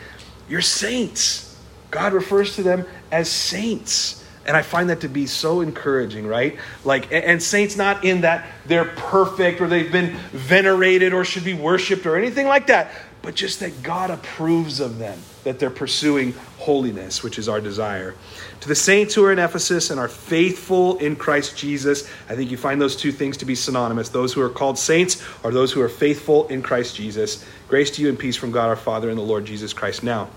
[0.48, 1.58] you're saints.
[1.92, 4.26] God refers to them as saints.
[4.46, 6.58] And I find that to be so encouraging, right?
[6.84, 11.54] Like, and saints not in that they're perfect or they've been venerated or should be
[11.54, 16.34] worshiped or anything like that, but just that God approves of them, that they're pursuing
[16.69, 18.13] holiness, which is our desire.
[18.60, 22.51] To the saints who are in Ephesus and are faithful in Christ Jesus, I think
[22.51, 24.10] you find those two things to be synonymous.
[24.10, 27.43] Those who are called saints are those who are faithful in Christ Jesus.
[27.69, 30.03] Grace to you and peace from God our Father and the Lord Jesus Christ.
[30.03, 30.29] Now,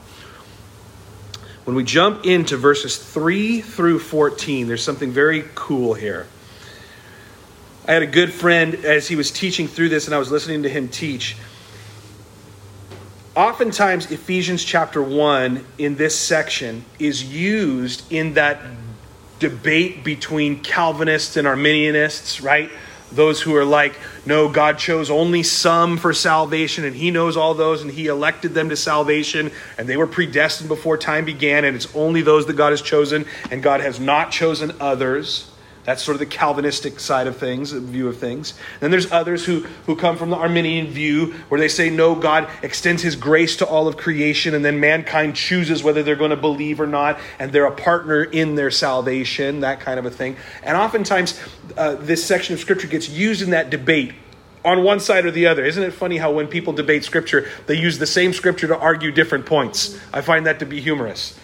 [1.65, 6.27] when we jump into verses 3 through 14, there's something very cool here.
[7.87, 10.63] I had a good friend as he was teaching through this, and I was listening
[10.63, 11.37] to him teach
[13.35, 18.61] oftentimes Ephesians chapter 1 in this section is used in that
[19.39, 22.71] debate between Calvinists and Arminianists, right?
[23.11, 27.53] Those who are like, no, God chose only some for salvation, and He knows all
[27.53, 31.77] those, and He elected them to salvation, and they were predestined before time began, and
[31.77, 35.52] it's only those that God has chosen, and God has not chosen others.
[35.85, 38.55] That's sort of the Calvinistic side of things, view of things.
[38.79, 42.49] Then there's others who, who come from the Arminian view, where they say, no, God
[42.63, 46.37] extends his grace to all of creation, and then mankind chooses whether they're going to
[46.37, 50.37] believe or not, and they're a partner in their salvation, that kind of a thing.
[50.63, 51.41] And oftentimes,
[51.77, 54.13] uh, this section of Scripture gets used in that debate
[54.65, 55.65] on one side or the other.
[55.65, 59.11] Isn't it funny how when people debate Scripture, they use the same Scripture to argue
[59.11, 59.99] different points?
[60.13, 61.37] I find that to be humorous.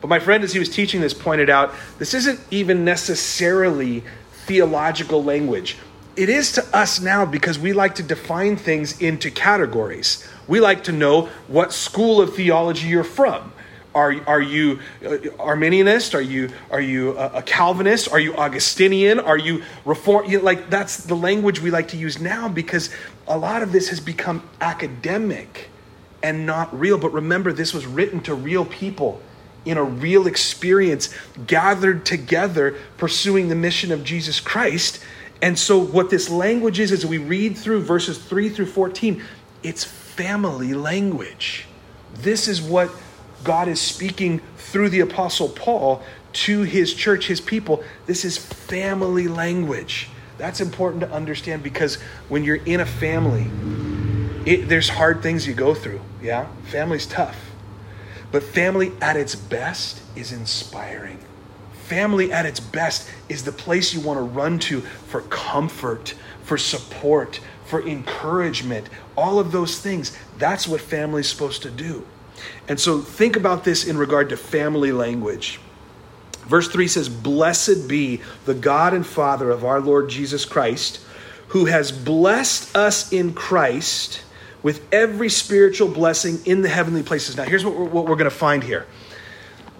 [0.00, 4.02] But my friend, as he was teaching this, pointed out this isn't even necessarily
[4.46, 5.76] theological language.
[6.16, 10.26] It is to us now because we like to define things into categories.
[10.48, 13.52] We like to know what school of theology you're from.
[13.94, 15.08] Are, are you uh,
[15.38, 16.14] Arminianist?
[16.14, 18.10] Are you are you a, Calvinist?
[18.12, 19.18] Are you Augustinian?
[19.18, 20.30] Are you Reform?
[20.30, 22.90] You know, like that's the language we like to use now because
[23.26, 25.70] a lot of this has become academic
[26.22, 26.98] and not real.
[26.98, 29.20] But remember, this was written to real people
[29.64, 31.14] in a real experience,
[31.46, 35.02] gathered together, pursuing the mission of Jesus Christ.
[35.42, 39.22] And so, what this language is, as we read through verses 3 through 14,
[39.62, 41.66] it's family language.
[42.14, 42.90] This is what
[43.44, 47.82] God is speaking through the Apostle Paul to his church, his people.
[48.06, 50.08] This is family language.
[50.38, 51.96] That's important to understand because
[52.28, 53.50] when you're in a family,
[54.46, 56.00] it, there's hard things you go through.
[56.22, 56.46] Yeah?
[56.64, 57.49] Family's tough.
[58.32, 61.18] But family at its best is inspiring.
[61.72, 66.14] Family at its best is the place you want to run to for comfort,
[66.44, 70.16] for support, for encouragement, all of those things.
[70.38, 72.06] That's what family is supposed to do.
[72.68, 75.60] And so think about this in regard to family language.
[76.46, 81.00] Verse 3 says, Blessed be the God and Father of our Lord Jesus Christ,
[81.48, 84.22] who has blessed us in Christ
[84.62, 87.36] with every spiritual blessing in the heavenly places.
[87.36, 88.86] Now, here's what we're, what we're going to find here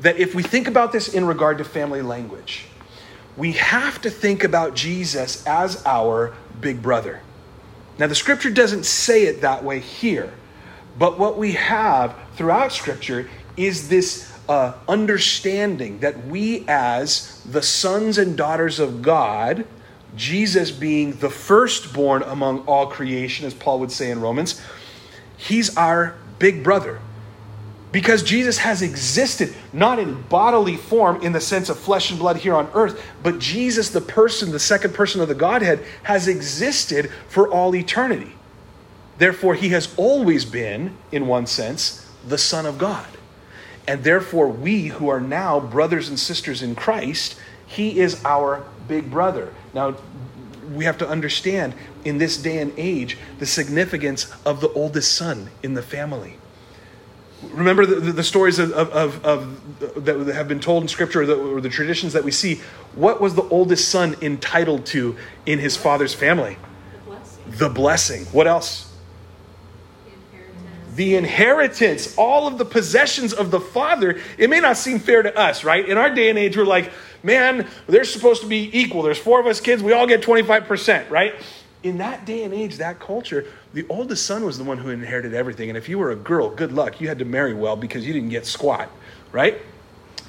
[0.00, 2.66] that if we think about this in regard to family language,
[3.36, 7.20] we have to think about Jesus as our big brother.
[7.98, 10.32] Now, the scripture doesn't say it that way here,
[10.98, 18.18] but what we have throughout scripture is this uh, understanding that we, as the sons
[18.18, 19.66] and daughters of God,
[20.16, 24.60] Jesus being the firstborn among all creation, as Paul would say in Romans,
[25.36, 27.00] he's our big brother.
[27.92, 32.36] Because Jesus has existed, not in bodily form in the sense of flesh and blood
[32.36, 37.10] here on earth, but Jesus, the person, the second person of the Godhead, has existed
[37.28, 38.32] for all eternity.
[39.18, 43.06] Therefore, he has always been, in one sense, the Son of God.
[43.88, 49.10] And therefore, we who are now brothers and sisters in Christ, he is our big
[49.10, 49.54] brother.
[49.72, 49.94] Now,
[50.74, 51.74] we have to understand
[52.04, 56.36] in this day and age the significance of the oldest son in the family.
[57.42, 61.26] Remember the, the, the stories of, of, of, that have been told in Scripture, or
[61.26, 62.60] the, or the traditions that we see.
[62.94, 66.58] What was the oldest son entitled to in his father's family?
[67.06, 67.44] Blessing.
[67.48, 68.24] The blessing.
[68.26, 68.90] What else?
[70.96, 75.34] the inheritance, all of the possessions of the Father, it may not seem fair to
[75.38, 75.88] us, right?
[75.88, 79.02] In our day and age, we're like, man, they're supposed to be equal.
[79.02, 81.34] There's four of us kids, we all get 25%, right?
[81.82, 85.32] In that day and age, that culture, the oldest son was the one who inherited
[85.32, 85.70] everything.
[85.70, 87.00] And if you were a girl, good luck.
[87.00, 88.90] You had to marry well because you didn't get squat,
[89.32, 89.60] right?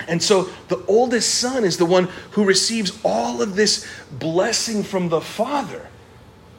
[0.08, 5.10] And so the oldest son is the one who receives all of this blessing from
[5.10, 5.88] the Father.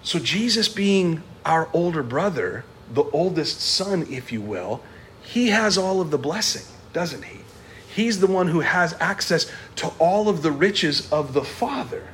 [0.03, 4.83] So Jesus, being our older brother, the oldest son, if you will,
[5.23, 7.41] he has all of the blessing, doesn't he?
[7.95, 12.09] He's the one who has access to all of the riches of the Father.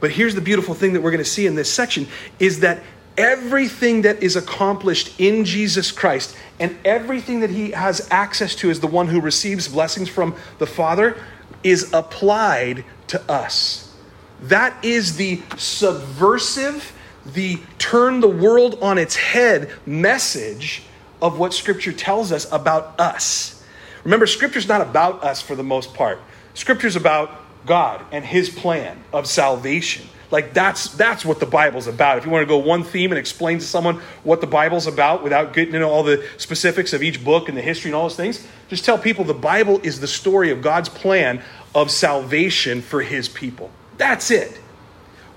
[0.00, 2.08] But here's the beautiful thing that we're going to see in this section
[2.38, 2.82] is that
[3.16, 8.80] everything that is accomplished in Jesus Christ and everything that he has access to as
[8.80, 11.16] the one who receives blessings from the Father
[11.62, 13.94] is applied to us.
[14.42, 16.92] That is the subversive,
[17.26, 20.82] the turn the world on its head message
[21.20, 23.62] of what Scripture tells us about us.
[24.04, 26.18] Remember, Scripture's not about us for the most part.
[26.54, 27.30] Scripture's about
[27.66, 30.06] God and His plan of salvation.
[30.30, 32.18] Like that's that's what the Bible's about.
[32.18, 35.22] If you want to go one theme and explain to someone what the Bible's about
[35.24, 38.16] without getting into all the specifics of each book and the history and all those
[38.16, 41.42] things, just tell people the Bible is the story of God's plan
[41.74, 43.70] of salvation for his people.
[43.96, 44.58] That's it.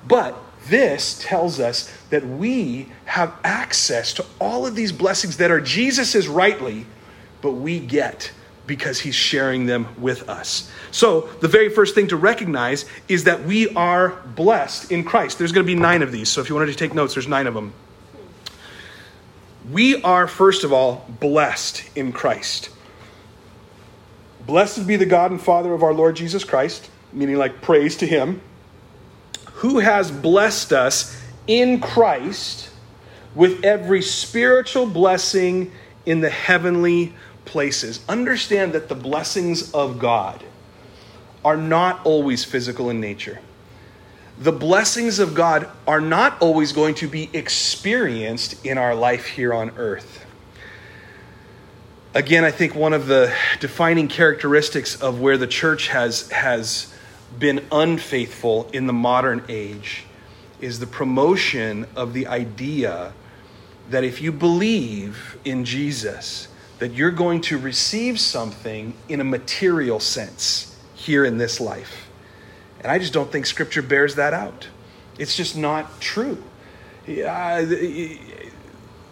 [0.08, 5.60] But this tells us that we have access to all of these blessings that are
[5.60, 6.86] Jesus's rightly,
[7.41, 8.32] but we get
[8.65, 10.71] because he's sharing them with us.
[10.91, 15.38] So, the very first thing to recognize is that we are blessed in Christ.
[15.38, 16.30] There's going to be nine of these.
[16.30, 17.73] So, if you wanted to take notes, there's nine of them.
[19.71, 22.69] We are, first of all, blessed in Christ.
[24.45, 28.08] Blessed be the God and Father of our Lord Jesus Christ, meaning like praise to
[28.08, 28.41] him,
[29.54, 32.69] who has blessed us in Christ
[33.36, 35.71] with every spiritual blessing
[36.06, 37.13] in the heavenly
[37.45, 38.03] places.
[38.08, 40.43] Understand that the blessings of God
[41.43, 43.39] are not always physical in nature.
[44.39, 49.53] The blessings of God are not always going to be experienced in our life here
[49.53, 50.25] on earth.
[52.15, 56.93] Again, I think one of the defining characteristics of where the church has, has
[57.38, 60.06] been unfaithful in the modern age
[60.62, 63.13] is the promotion of the idea
[63.89, 66.47] that if you believe in Jesus,
[66.79, 72.09] that you're going to receive something in a material sense here in this life.
[72.79, 74.67] And I just don't think Scripture bears that out.
[75.17, 76.43] It's just not true.
[77.07, 77.65] Uh,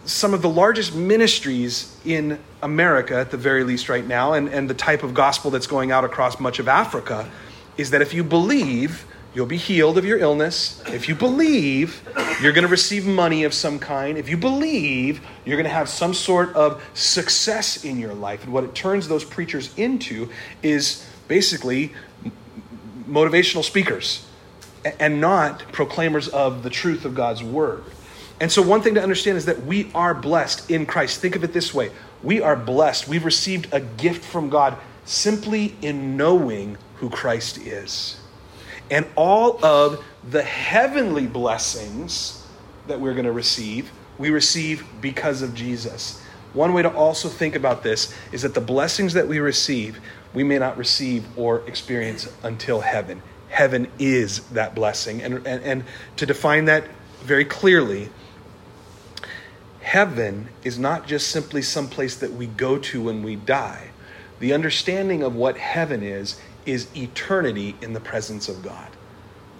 [0.04, 4.68] some of the largest ministries in America, at the very least, right now, and, and
[4.68, 7.30] the type of gospel that's going out across much of Africa,
[7.76, 10.82] is that if you believe, You'll be healed of your illness.
[10.88, 12.02] If you believe,
[12.42, 14.18] you're going to receive money of some kind.
[14.18, 18.44] If you believe, you're going to have some sort of success in your life.
[18.44, 20.28] And what it turns those preachers into
[20.62, 21.94] is basically
[23.08, 24.26] motivational speakers
[25.00, 27.84] and not proclaimers of the truth of God's word.
[28.38, 31.20] And so, one thing to understand is that we are blessed in Christ.
[31.20, 31.90] Think of it this way
[32.22, 33.08] we are blessed.
[33.08, 38.21] We've received a gift from God simply in knowing who Christ is
[38.92, 42.46] and all of the heavenly blessings
[42.88, 46.22] that we're going to receive, we receive because of Jesus.
[46.52, 49.98] One way to also think about this is that the blessings that we receive,
[50.34, 53.22] we may not receive or experience until heaven.
[53.48, 55.22] Heaven is that blessing.
[55.22, 55.84] And, and, and
[56.16, 56.84] to define that
[57.22, 58.10] very clearly,
[59.80, 63.88] heaven is not just simply some place that we go to when we die.
[64.38, 68.88] The understanding of what heaven is is eternity in the presence of God.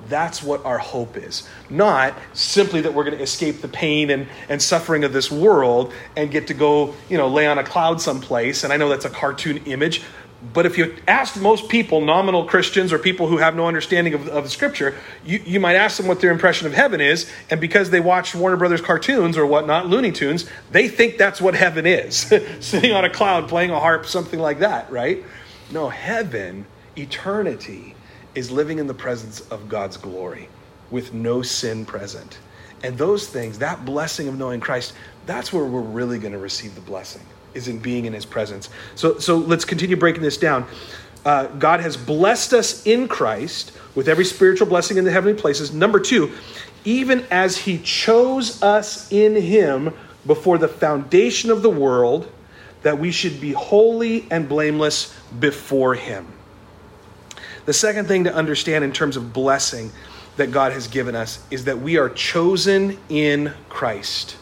[0.08, 1.48] That's what our hope is.
[1.70, 5.92] Not simply that we're going to escape the pain and, and suffering of this world
[6.16, 8.64] and get to go, you know, lay on a cloud someplace.
[8.64, 10.02] And I know that's a cartoon image,
[10.52, 14.26] but if you asked most people, nominal Christians or people who have no understanding of,
[14.28, 17.30] of the scripture, you, you might ask them what their impression of heaven is.
[17.48, 21.54] And because they watched Warner Brothers cartoons or whatnot, Looney Tunes, they think that's what
[21.54, 22.16] heaven is
[22.60, 25.22] sitting on a cloud playing a harp, something like that, right?
[25.70, 26.66] No, heaven,
[26.96, 27.94] eternity,
[28.34, 30.48] is living in the presence of God's glory
[30.90, 32.38] with no sin present.
[32.82, 34.92] And those things, that blessing of knowing Christ,
[35.26, 37.22] that's where we're really going to receive the blessing
[37.54, 38.70] is in being in his presence.
[38.94, 40.66] So, so let's continue breaking this down.
[41.24, 45.72] Uh, God has blessed us in Christ with every spiritual blessing in the heavenly places.
[45.72, 46.32] Number two,
[46.84, 49.94] even as he chose us in him
[50.26, 52.30] before the foundation of the world,
[52.82, 56.26] that we should be holy and blameless before him.
[57.64, 59.92] The second thing to understand in terms of blessing
[60.36, 64.36] that God has given us is that we are chosen in Christ.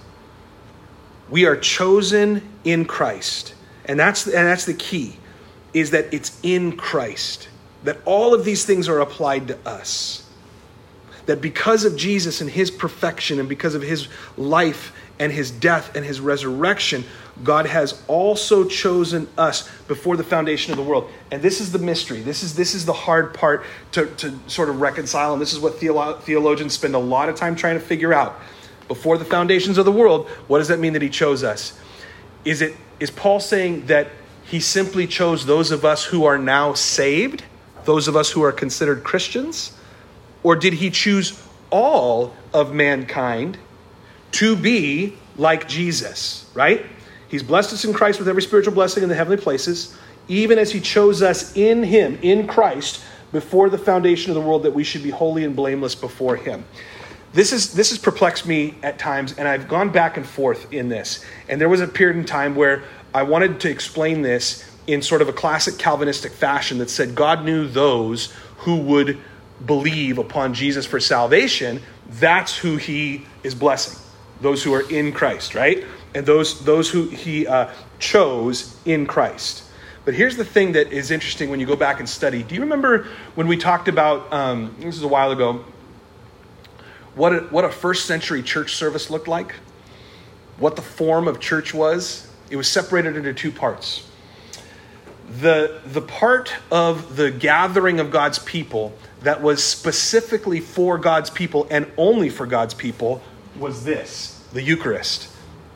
[1.28, 3.54] We are chosen in Christ.
[3.84, 5.16] And that's, and that's the key,
[5.74, 7.48] is that it's in Christ.
[7.84, 10.26] That all of these things are applied to us.
[11.26, 15.94] That because of Jesus and his perfection and because of his life and his death
[15.94, 17.04] and his resurrection,
[17.44, 21.08] God has also chosen us before the foundation of the world.
[21.30, 22.20] And this is the mystery.
[22.22, 25.32] This is, this is the hard part to, to sort of reconcile.
[25.32, 28.40] And this is what theolo- theologians spend a lot of time trying to figure out
[28.88, 31.78] before the foundations of the world, what does that mean that he chose us?
[32.44, 34.08] Is it is Paul saying that
[34.42, 37.44] he simply chose those of us who are now saved,
[37.84, 39.72] those of us who are considered Christians?
[40.42, 41.40] Or did he choose
[41.70, 43.58] all of mankind
[44.32, 46.84] to be like Jesus, right?
[47.28, 49.96] He's blessed us in Christ with every spiritual blessing in the heavenly places,
[50.28, 53.02] even as he chose us in him, in Christ,
[53.32, 56.64] before the foundation of the world, that we should be holy and blameless before him.
[57.32, 60.88] This is this has perplexed me at times and i've gone back and forth in
[60.88, 61.24] this.
[61.48, 62.82] And there was a period in time where
[63.14, 67.44] i wanted to explain this in sort of a classic calvinistic fashion that said god
[67.44, 69.16] knew those who would
[69.64, 71.80] believe upon jesus for salvation.
[72.08, 73.96] That's who he is blessing
[74.41, 75.84] those who are in christ right
[76.14, 79.64] and those those who he uh, chose in christ
[80.05, 82.61] but here's the thing that is interesting when you go back and study do you
[82.61, 85.64] remember when we talked about um, this is a while ago
[87.14, 89.55] what a, what a first century church service looked like,
[90.59, 92.30] what the form of church was.
[92.51, 94.07] It was separated into two parts.
[95.41, 101.68] The, the part of the gathering of God's people that was specifically for God's people
[101.70, 103.22] and only for God's people
[103.61, 105.28] was this the Eucharist,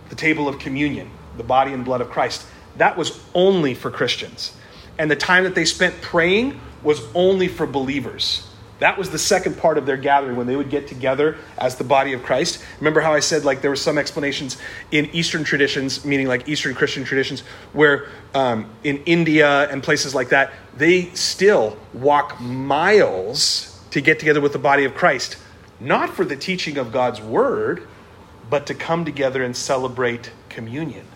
[0.08, 2.44] the table of communion, the body and blood of Christ.
[2.78, 4.52] That was only for Christians.
[4.98, 8.48] And the time that they spent praying was only for believers.
[8.80, 11.84] That was the second part of their gathering when they would get together as the
[11.84, 12.62] body of Christ.
[12.80, 14.56] Remember how I said like there were some explanations
[14.90, 17.40] in Eastern traditions, meaning like Eastern Christian traditions,
[17.72, 24.40] where um, in India and places like that, they still walk miles to get together
[24.40, 25.36] with the body of Christ,
[25.80, 27.86] not for the teaching of God's word,
[28.48, 31.06] but to come together and celebrate communion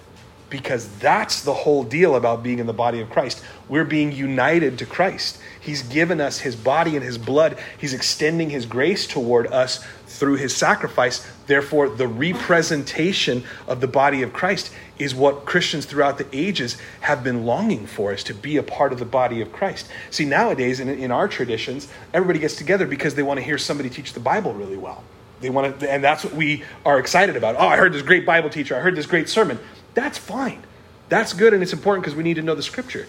[0.50, 3.42] because that's the whole deal about being in the body of Christ.
[3.68, 5.38] We're being united to Christ.
[5.60, 7.58] He's given us his body and his blood.
[7.76, 9.84] He's extending his grace toward us
[10.18, 11.26] through his sacrifice.
[11.46, 17.22] Therefore, the representation of the body of Christ is what Christians throughout the ages have
[17.22, 19.88] been longing for, is to be a part of the body of Christ.
[20.10, 23.88] See, nowadays in, in our traditions, everybody gets together because they want to hear somebody
[23.88, 25.04] teach the Bible really well.
[25.40, 27.54] They want to, and that's what we are excited about.
[27.56, 28.76] Oh, I heard this great Bible teacher.
[28.76, 29.60] I heard this great sermon.
[29.94, 30.64] That's fine.
[31.08, 33.06] That's good and it's important because we need to know the scripture.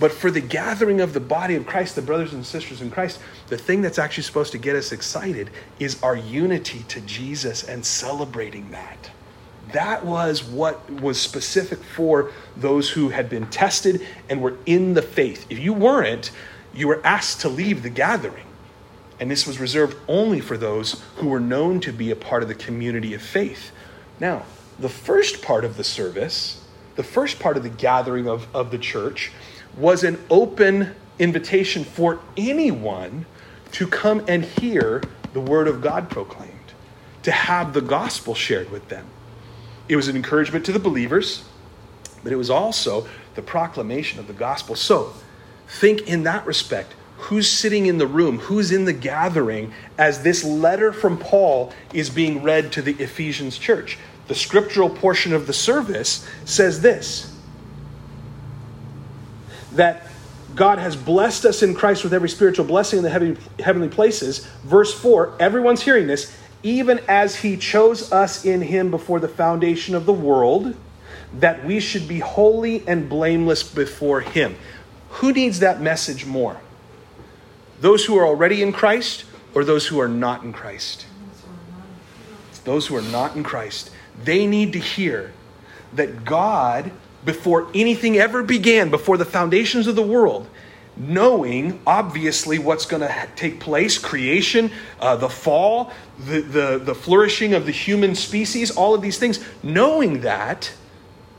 [0.00, 3.18] But for the gathering of the body of Christ, the brothers and sisters in Christ,
[3.48, 7.84] the thing that's actually supposed to get us excited is our unity to Jesus and
[7.84, 9.10] celebrating that.
[9.72, 15.02] That was what was specific for those who had been tested and were in the
[15.02, 15.46] faith.
[15.50, 16.30] If you weren't,
[16.72, 18.44] you were asked to leave the gathering.
[19.20, 22.48] And this was reserved only for those who were known to be a part of
[22.48, 23.72] the community of faith.
[24.20, 24.44] Now,
[24.78, 28.78] the first part of the service, the first part of the gathering of, of the
[28.78, 29.32] church,
[29.78, 33.26] was an open invitation for anyone
[33.72, 35.02] to come and hear
[35.32, 36.52] the word of God proclaimed,
[37.22, 39.06] to have the gospel shared with them.
[39.88, 41.44] It was an encouragement to the believers,
[42.22, 44.74] but it was also the proclamation of the gospel.
[44.74, 45.12] So,
[45.68, 50.44] think in that respect who's sitting in the room, who's in the gathering as this
[50.44, 53.98] letter from Paul is being read to the Ephesians church
[54.28, 57.34] the scriptural portion of the service says this
[59.72, 60.06] that
[60.54, 64.46] God has blessed us in Christ with every spiritual blessing in the heavenly, heavenly places.
[64.64, 69.94] Verse 4, everyone's hearing this, even as he chose us in him before the foundation
[69.94, 70.74] of the world,
[71.34, 74.56] that we should be holy and blameless before him.
[75.10, 76.60] Who needs that message more?
[77.80, 81.06] Those who are already in Christ or those who are not in Christ?
[82.64, 83.90] Those who are not in Christ.
[84.24, 85.32] They need to hear
[85.94, 86.90] that God,
[87.24, 90.48] before anything ever began, before the foundations of the world,
[90.96, 95.92] knowing obviously what's going to take place creation uh, the fall
[96.26, 100.72] the, the, the flourishing of the human species all of these things knowing that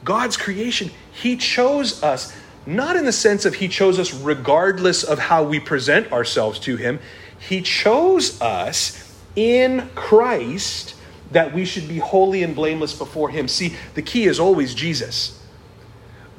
[0.06, 2.34] god's creation he chose us
[2.70, 6.76] not in the sense of he chose us regardless of how we present ourselves to
[6.78, 7.00] him.
[7.40, 9.06] He chose us
[9.36, 10.96] in christ
[11.32, 13.48] that we should be holy and blameless before him.
[13.48, 15.39] See the key is always jesus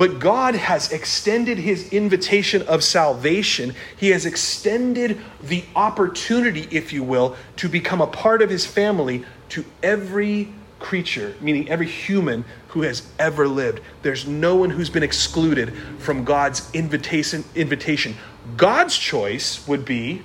[0.00, 3.74] but God has extended his invitation of salvation.
[3.98, 9.26] He has extended the opportunity, if you will, to become a part of his family
[9.50, 13.82] to every creature, meaning every human who has ever lived.
[14.00, 17.44] There's no one who's been excluded from God's invitation.
[17.54, 18.14] invitation.
[18.56, 20.22] God's choice would be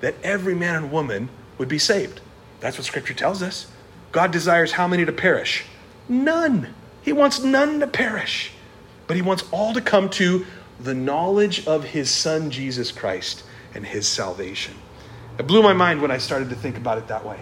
[0.00, 2.20] that every man and woman would be saved.
[2.60, 3.66] That's what scripture tells us.
[4.12, 5.64] God desires how many to perish?
[6.08, 6.72] None.
[7.02, 8.52] He wants none to perish
[9.08, 10.46] but he wants all to come to
[10.78, 13.42] the knowledge of his son, Jesus Christ,
[13.74, 14.74] and his salvation.
[15.38, 17.40] It blew my mind when I started to think about it that way.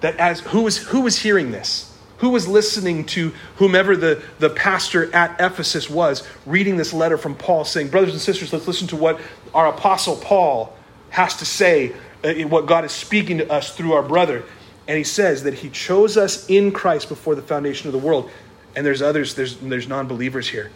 [0.00, 1.96] That as who was who was hearing this?
[2.18, 7.36] Who was listening to whomever the, the pastor at Ephesus was, reading this letter from
[7.36, 9.20] Paul, saying, Brothers and sisters, let's listen to what
[9.54, 10.76] our apostle Paul
[11.10, 11.94] has to say,
[12.24, 14.42] uh, what God is speaking to us through our brother.
[14.88, 18.28] And he says that he chose us in Christ before the foundation of the world.
[18.74, 20.72] And there's others, there's, there's non believers here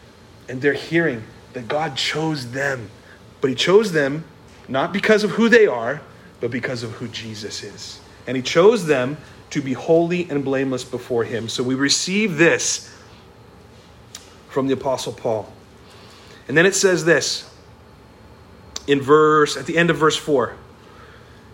[0.53, 1.24] and they're hearing
[1.55, 2.90] that God chose them.
[3.40, 4.24] But He chose them
[4.68, 6.03] not because of who they are,
[6.42, 8.00] but because of who Jesus is.
[8.26, 9.16] And He chose them
[9.48, 11.48] to be holy and blameless before Him.
[11.48, 12.94] So we receive this
[14.50, 15.50] from the Apostle Paul.
[16.48, 17.50] And then it says this
[18.86, 20.55] in verse, at the end of verse 4.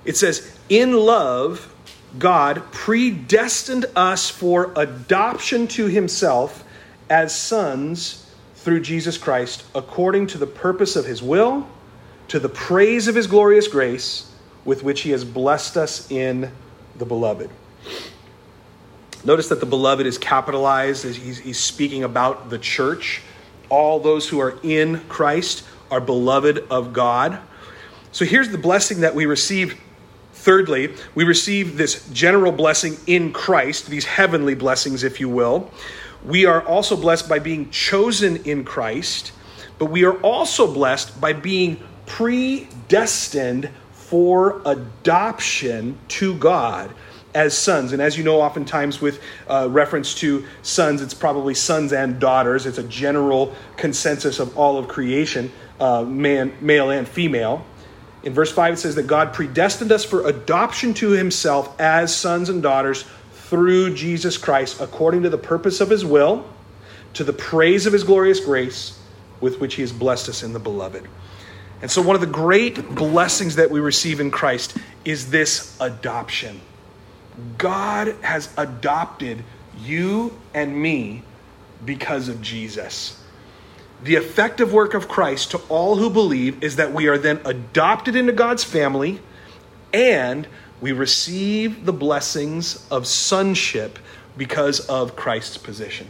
[0.07, 1.72] It says, In love,
[2.18, 6.64] God predestined us for adoption to Himself
[7.09, 8.24] as sons
[8.68, 11.66] through Jesus Christ, according to the purpose of his will,
[12.28, 14.30] to the praise of his glorious grace,
[14.66, 16.52] with which he has blessed us in
[16.98, 17.48] the beloved.
[19.24, 23.22] Notice that the beloved is capitalized as he's, he's speaking about the church.
[23.70, 27.38] All those who are in Christ are beloved of God.
[28.12, 29.80] So here's the blessing that we receive.
[30.34, 35.70] Thirdly, we receive this general blessing in Christ, these heavenly blessings, if you will.
[36.24, 39.32] We are also blessed by being chosen in Christ,
[39.78, 46.90] but we are also blessed by being predestined for adoption to God
[47.34, 47.92] as sons.
[47.92, 52.66] And as you know, oftentimes with uh, reference to sons, it's probably sons and daughters.
[52.66, 57.64] It's a general consensus of all of creation, uh, man, male and female.
[58.22, 62.48] In verse 5, it says that God predestined us for adoption to himself as sons
[62.48, 63.04] and daughters
[63.49, 66.46] through Jesus Christ according to the purpose of his will,
[67.14, 68.99] to the praise of his glorious grace
[69.40, 71.07] with which he has blessed us in the beloved.
[71.80, 76.61] And so, one of the great blessings that we receive in Christ is this adoption.
[77.57, 79.44] God has adopted
[79.80, 81.22] you and me
[81.84, 83.22] because of Jesus.
[84.03, 88.16] The effective work of Christ to all who believe is that we are then adopted
[88.16, 89.20] into God's family
[89.92, 90.46] and
[90.81, 93.99] we receive the blessings of sonship
[94.37, 96.09] because of Christ's position.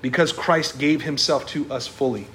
[0.00, 2.26] Because Christ gave himself to us fully,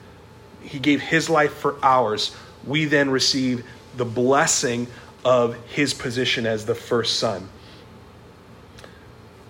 [0.62, 2.36] he gave his life for ours.
[2.66, 4.88] We then receive the blessing
[5.26, 7.50] of his position as the first son.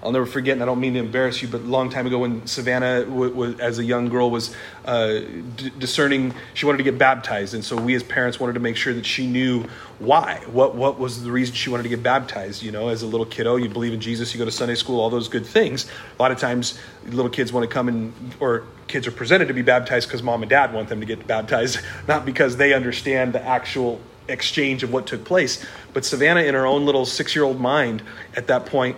[0.03, 2.19] I'll never forget, and I don't mean to embarrass you, but a long time ago
[2.19, 5.19] when Savannah, w- w- as a young girl, was uh,
[5.55, 7.55] d- discerning, she wanted to get baptized.
[7.55, 9.65] And so we as parents wanted to make sure that she knew
[9.97, 10.43] why.
[10.51, 12.61] What, what was the reason she wanted to get baptized?
[12.61, 14.99] You know, as a little kiddo, you believe in Jesus, you go to Sunday school,
[14.99, 15.89] all those good things.
[16.17, 19.53] A lot of times, little kids want to come and, or kids are presented to
[19.55, 23.33] be baptized because mom and dad want them to get baptized, not because they understand
[23.33, 25.65] the actual exchange of what took place.
[25.93, 28.03] But Savannah, in her own little six year old mind
[28.35, 28.97] at that point,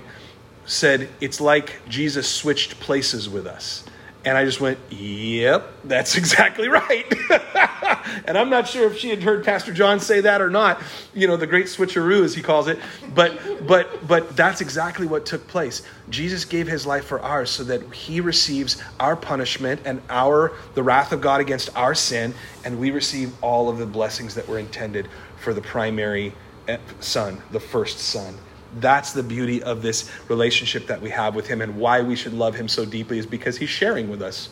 [0.69, 3.83] said it's like Jesus switched places with us.
[4.23, 7.05] And I just went, yep, that's exactly right.
[8.25, 10.81] and I'm not sure if she had heard Pastor John say that or not,
[11.13, 12.77] you know, the great switcheroo as he calls it.
[13.15, 15.81] But but but that's exactly what took place.
[16.09, 20.83] Jesus gave his life for ours so that he receives our punishment and our the
[20.83, 24.59] wrath of God against our sin, and we receive all of the blessings that were
[24.59, 25.07] intended
[25.39, 26.33] for the primary
[26.67, 28.37] eh, son, the first son.
[28.75, 32.33] That's the beauty of this relationship that we have with Him and why we should
[32.33, 34.49] love Him so deeply is because He's sharing with us.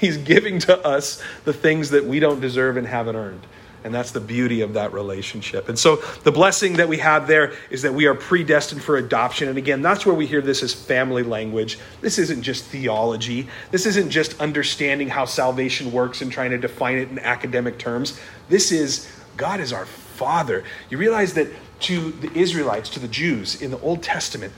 [0.00, 3.46] He's giving to us the things that we don't deserve and haven't earned.
[3.84, 5.68] And that's the beauty of that relationship.
[5.68, 9.48] And so the blessing that we have there is that we are predestined for adoption.
[9.48, 11.78] And again, that's where we hear this as family language.
[12.00, 13.48] This isn't just theology.
[13.70, 18.18] This isn't just understanding how salvation works and trying to define it in academic terms.
[18.48, 19.08] This is
[19.38, 20.64] God is our Father.
[20.90, 21.48] You realize that
[21.80, 24.52] to the Israelites, to the Jews in the Old Testament,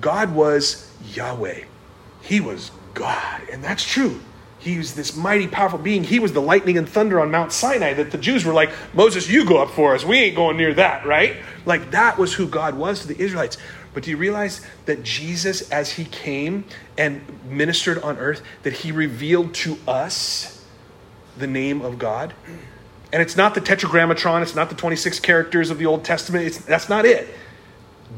[0.00, 1.64] God was Yahweh.
[2.22, 3.42] He was God.
[3.52, 4.20] And that's true.
[4.58, 6.04] He was this mighty, powerful being.
[6.04, 9.28] He was the lightning and thunder on Mount Sinai that the Jews were like, Moses,
[9.28, 10.04] you go up for us.
[10.04, 11.36] We ain't going near that, right?
[11.66, 13.58] Like that was who God was to the Israelites.
[13.92, 16.64] But do you realize that Jesus, as he came
[16.96, 20.64] and ministered on earth, that he revealed to us
[21.36, 22.32] the name of God?
[23.14, 26.46] And it's not the tetragrammaton, it's not the 26 characters of the Old Testament.
[26.46, 27.28] It's, that's not it.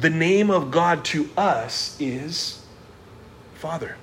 [0.01, 2.65] The name of God to us is
[3.57, 3.97] Father.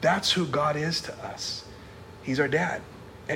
[0.00, 1.66] That's who God is to us.
[2.22, 2.80] He's our dad.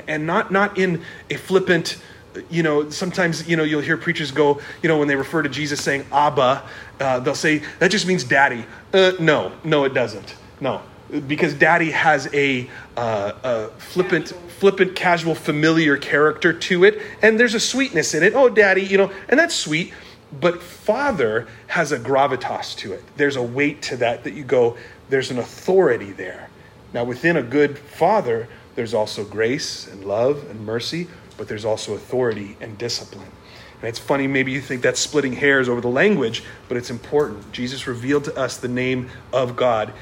[0.07, 2.01] And not, not in a flippant,
[2.49, 5.49] you know, sometimes, you know, you'll hear preachers go, you know, when they refer to
[5.49, 6.63] Jesus saying Abba,
[6.99, 8.65] uh, they'll say, that just means daddy.
[8.91, 10.35] Uh, no, no, it doesn't.
[10.61, 10.81] No,
[11.27, 17.53] because daddy has a, uh, a flippant flippant, casual, familiar character to it, and there's
[17.53, 18.33] a sweetness in it.
[18.33, 19.93] Oh, daddy, you know, and that's sweet.
[20.41, 23.03] But father has a gravitas to it.
[23.15, 24.75] There's a weight to that that you go,
[25.09, 26.49] there's an authority there.
[26.93, 31.93] Now, within a good father, there's also grace and love and mercy, but there's also
[31.93, 33.31] authority and discipline.
[33.79, 37.51] And it's funny, maybe you think that's splitting hairs over the language, but it's important.
[37.51, 39.93] Jesus revealed to us the name of God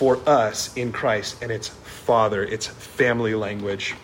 [0.00, 3.94] for us in Christ, and it's Father, it's family language.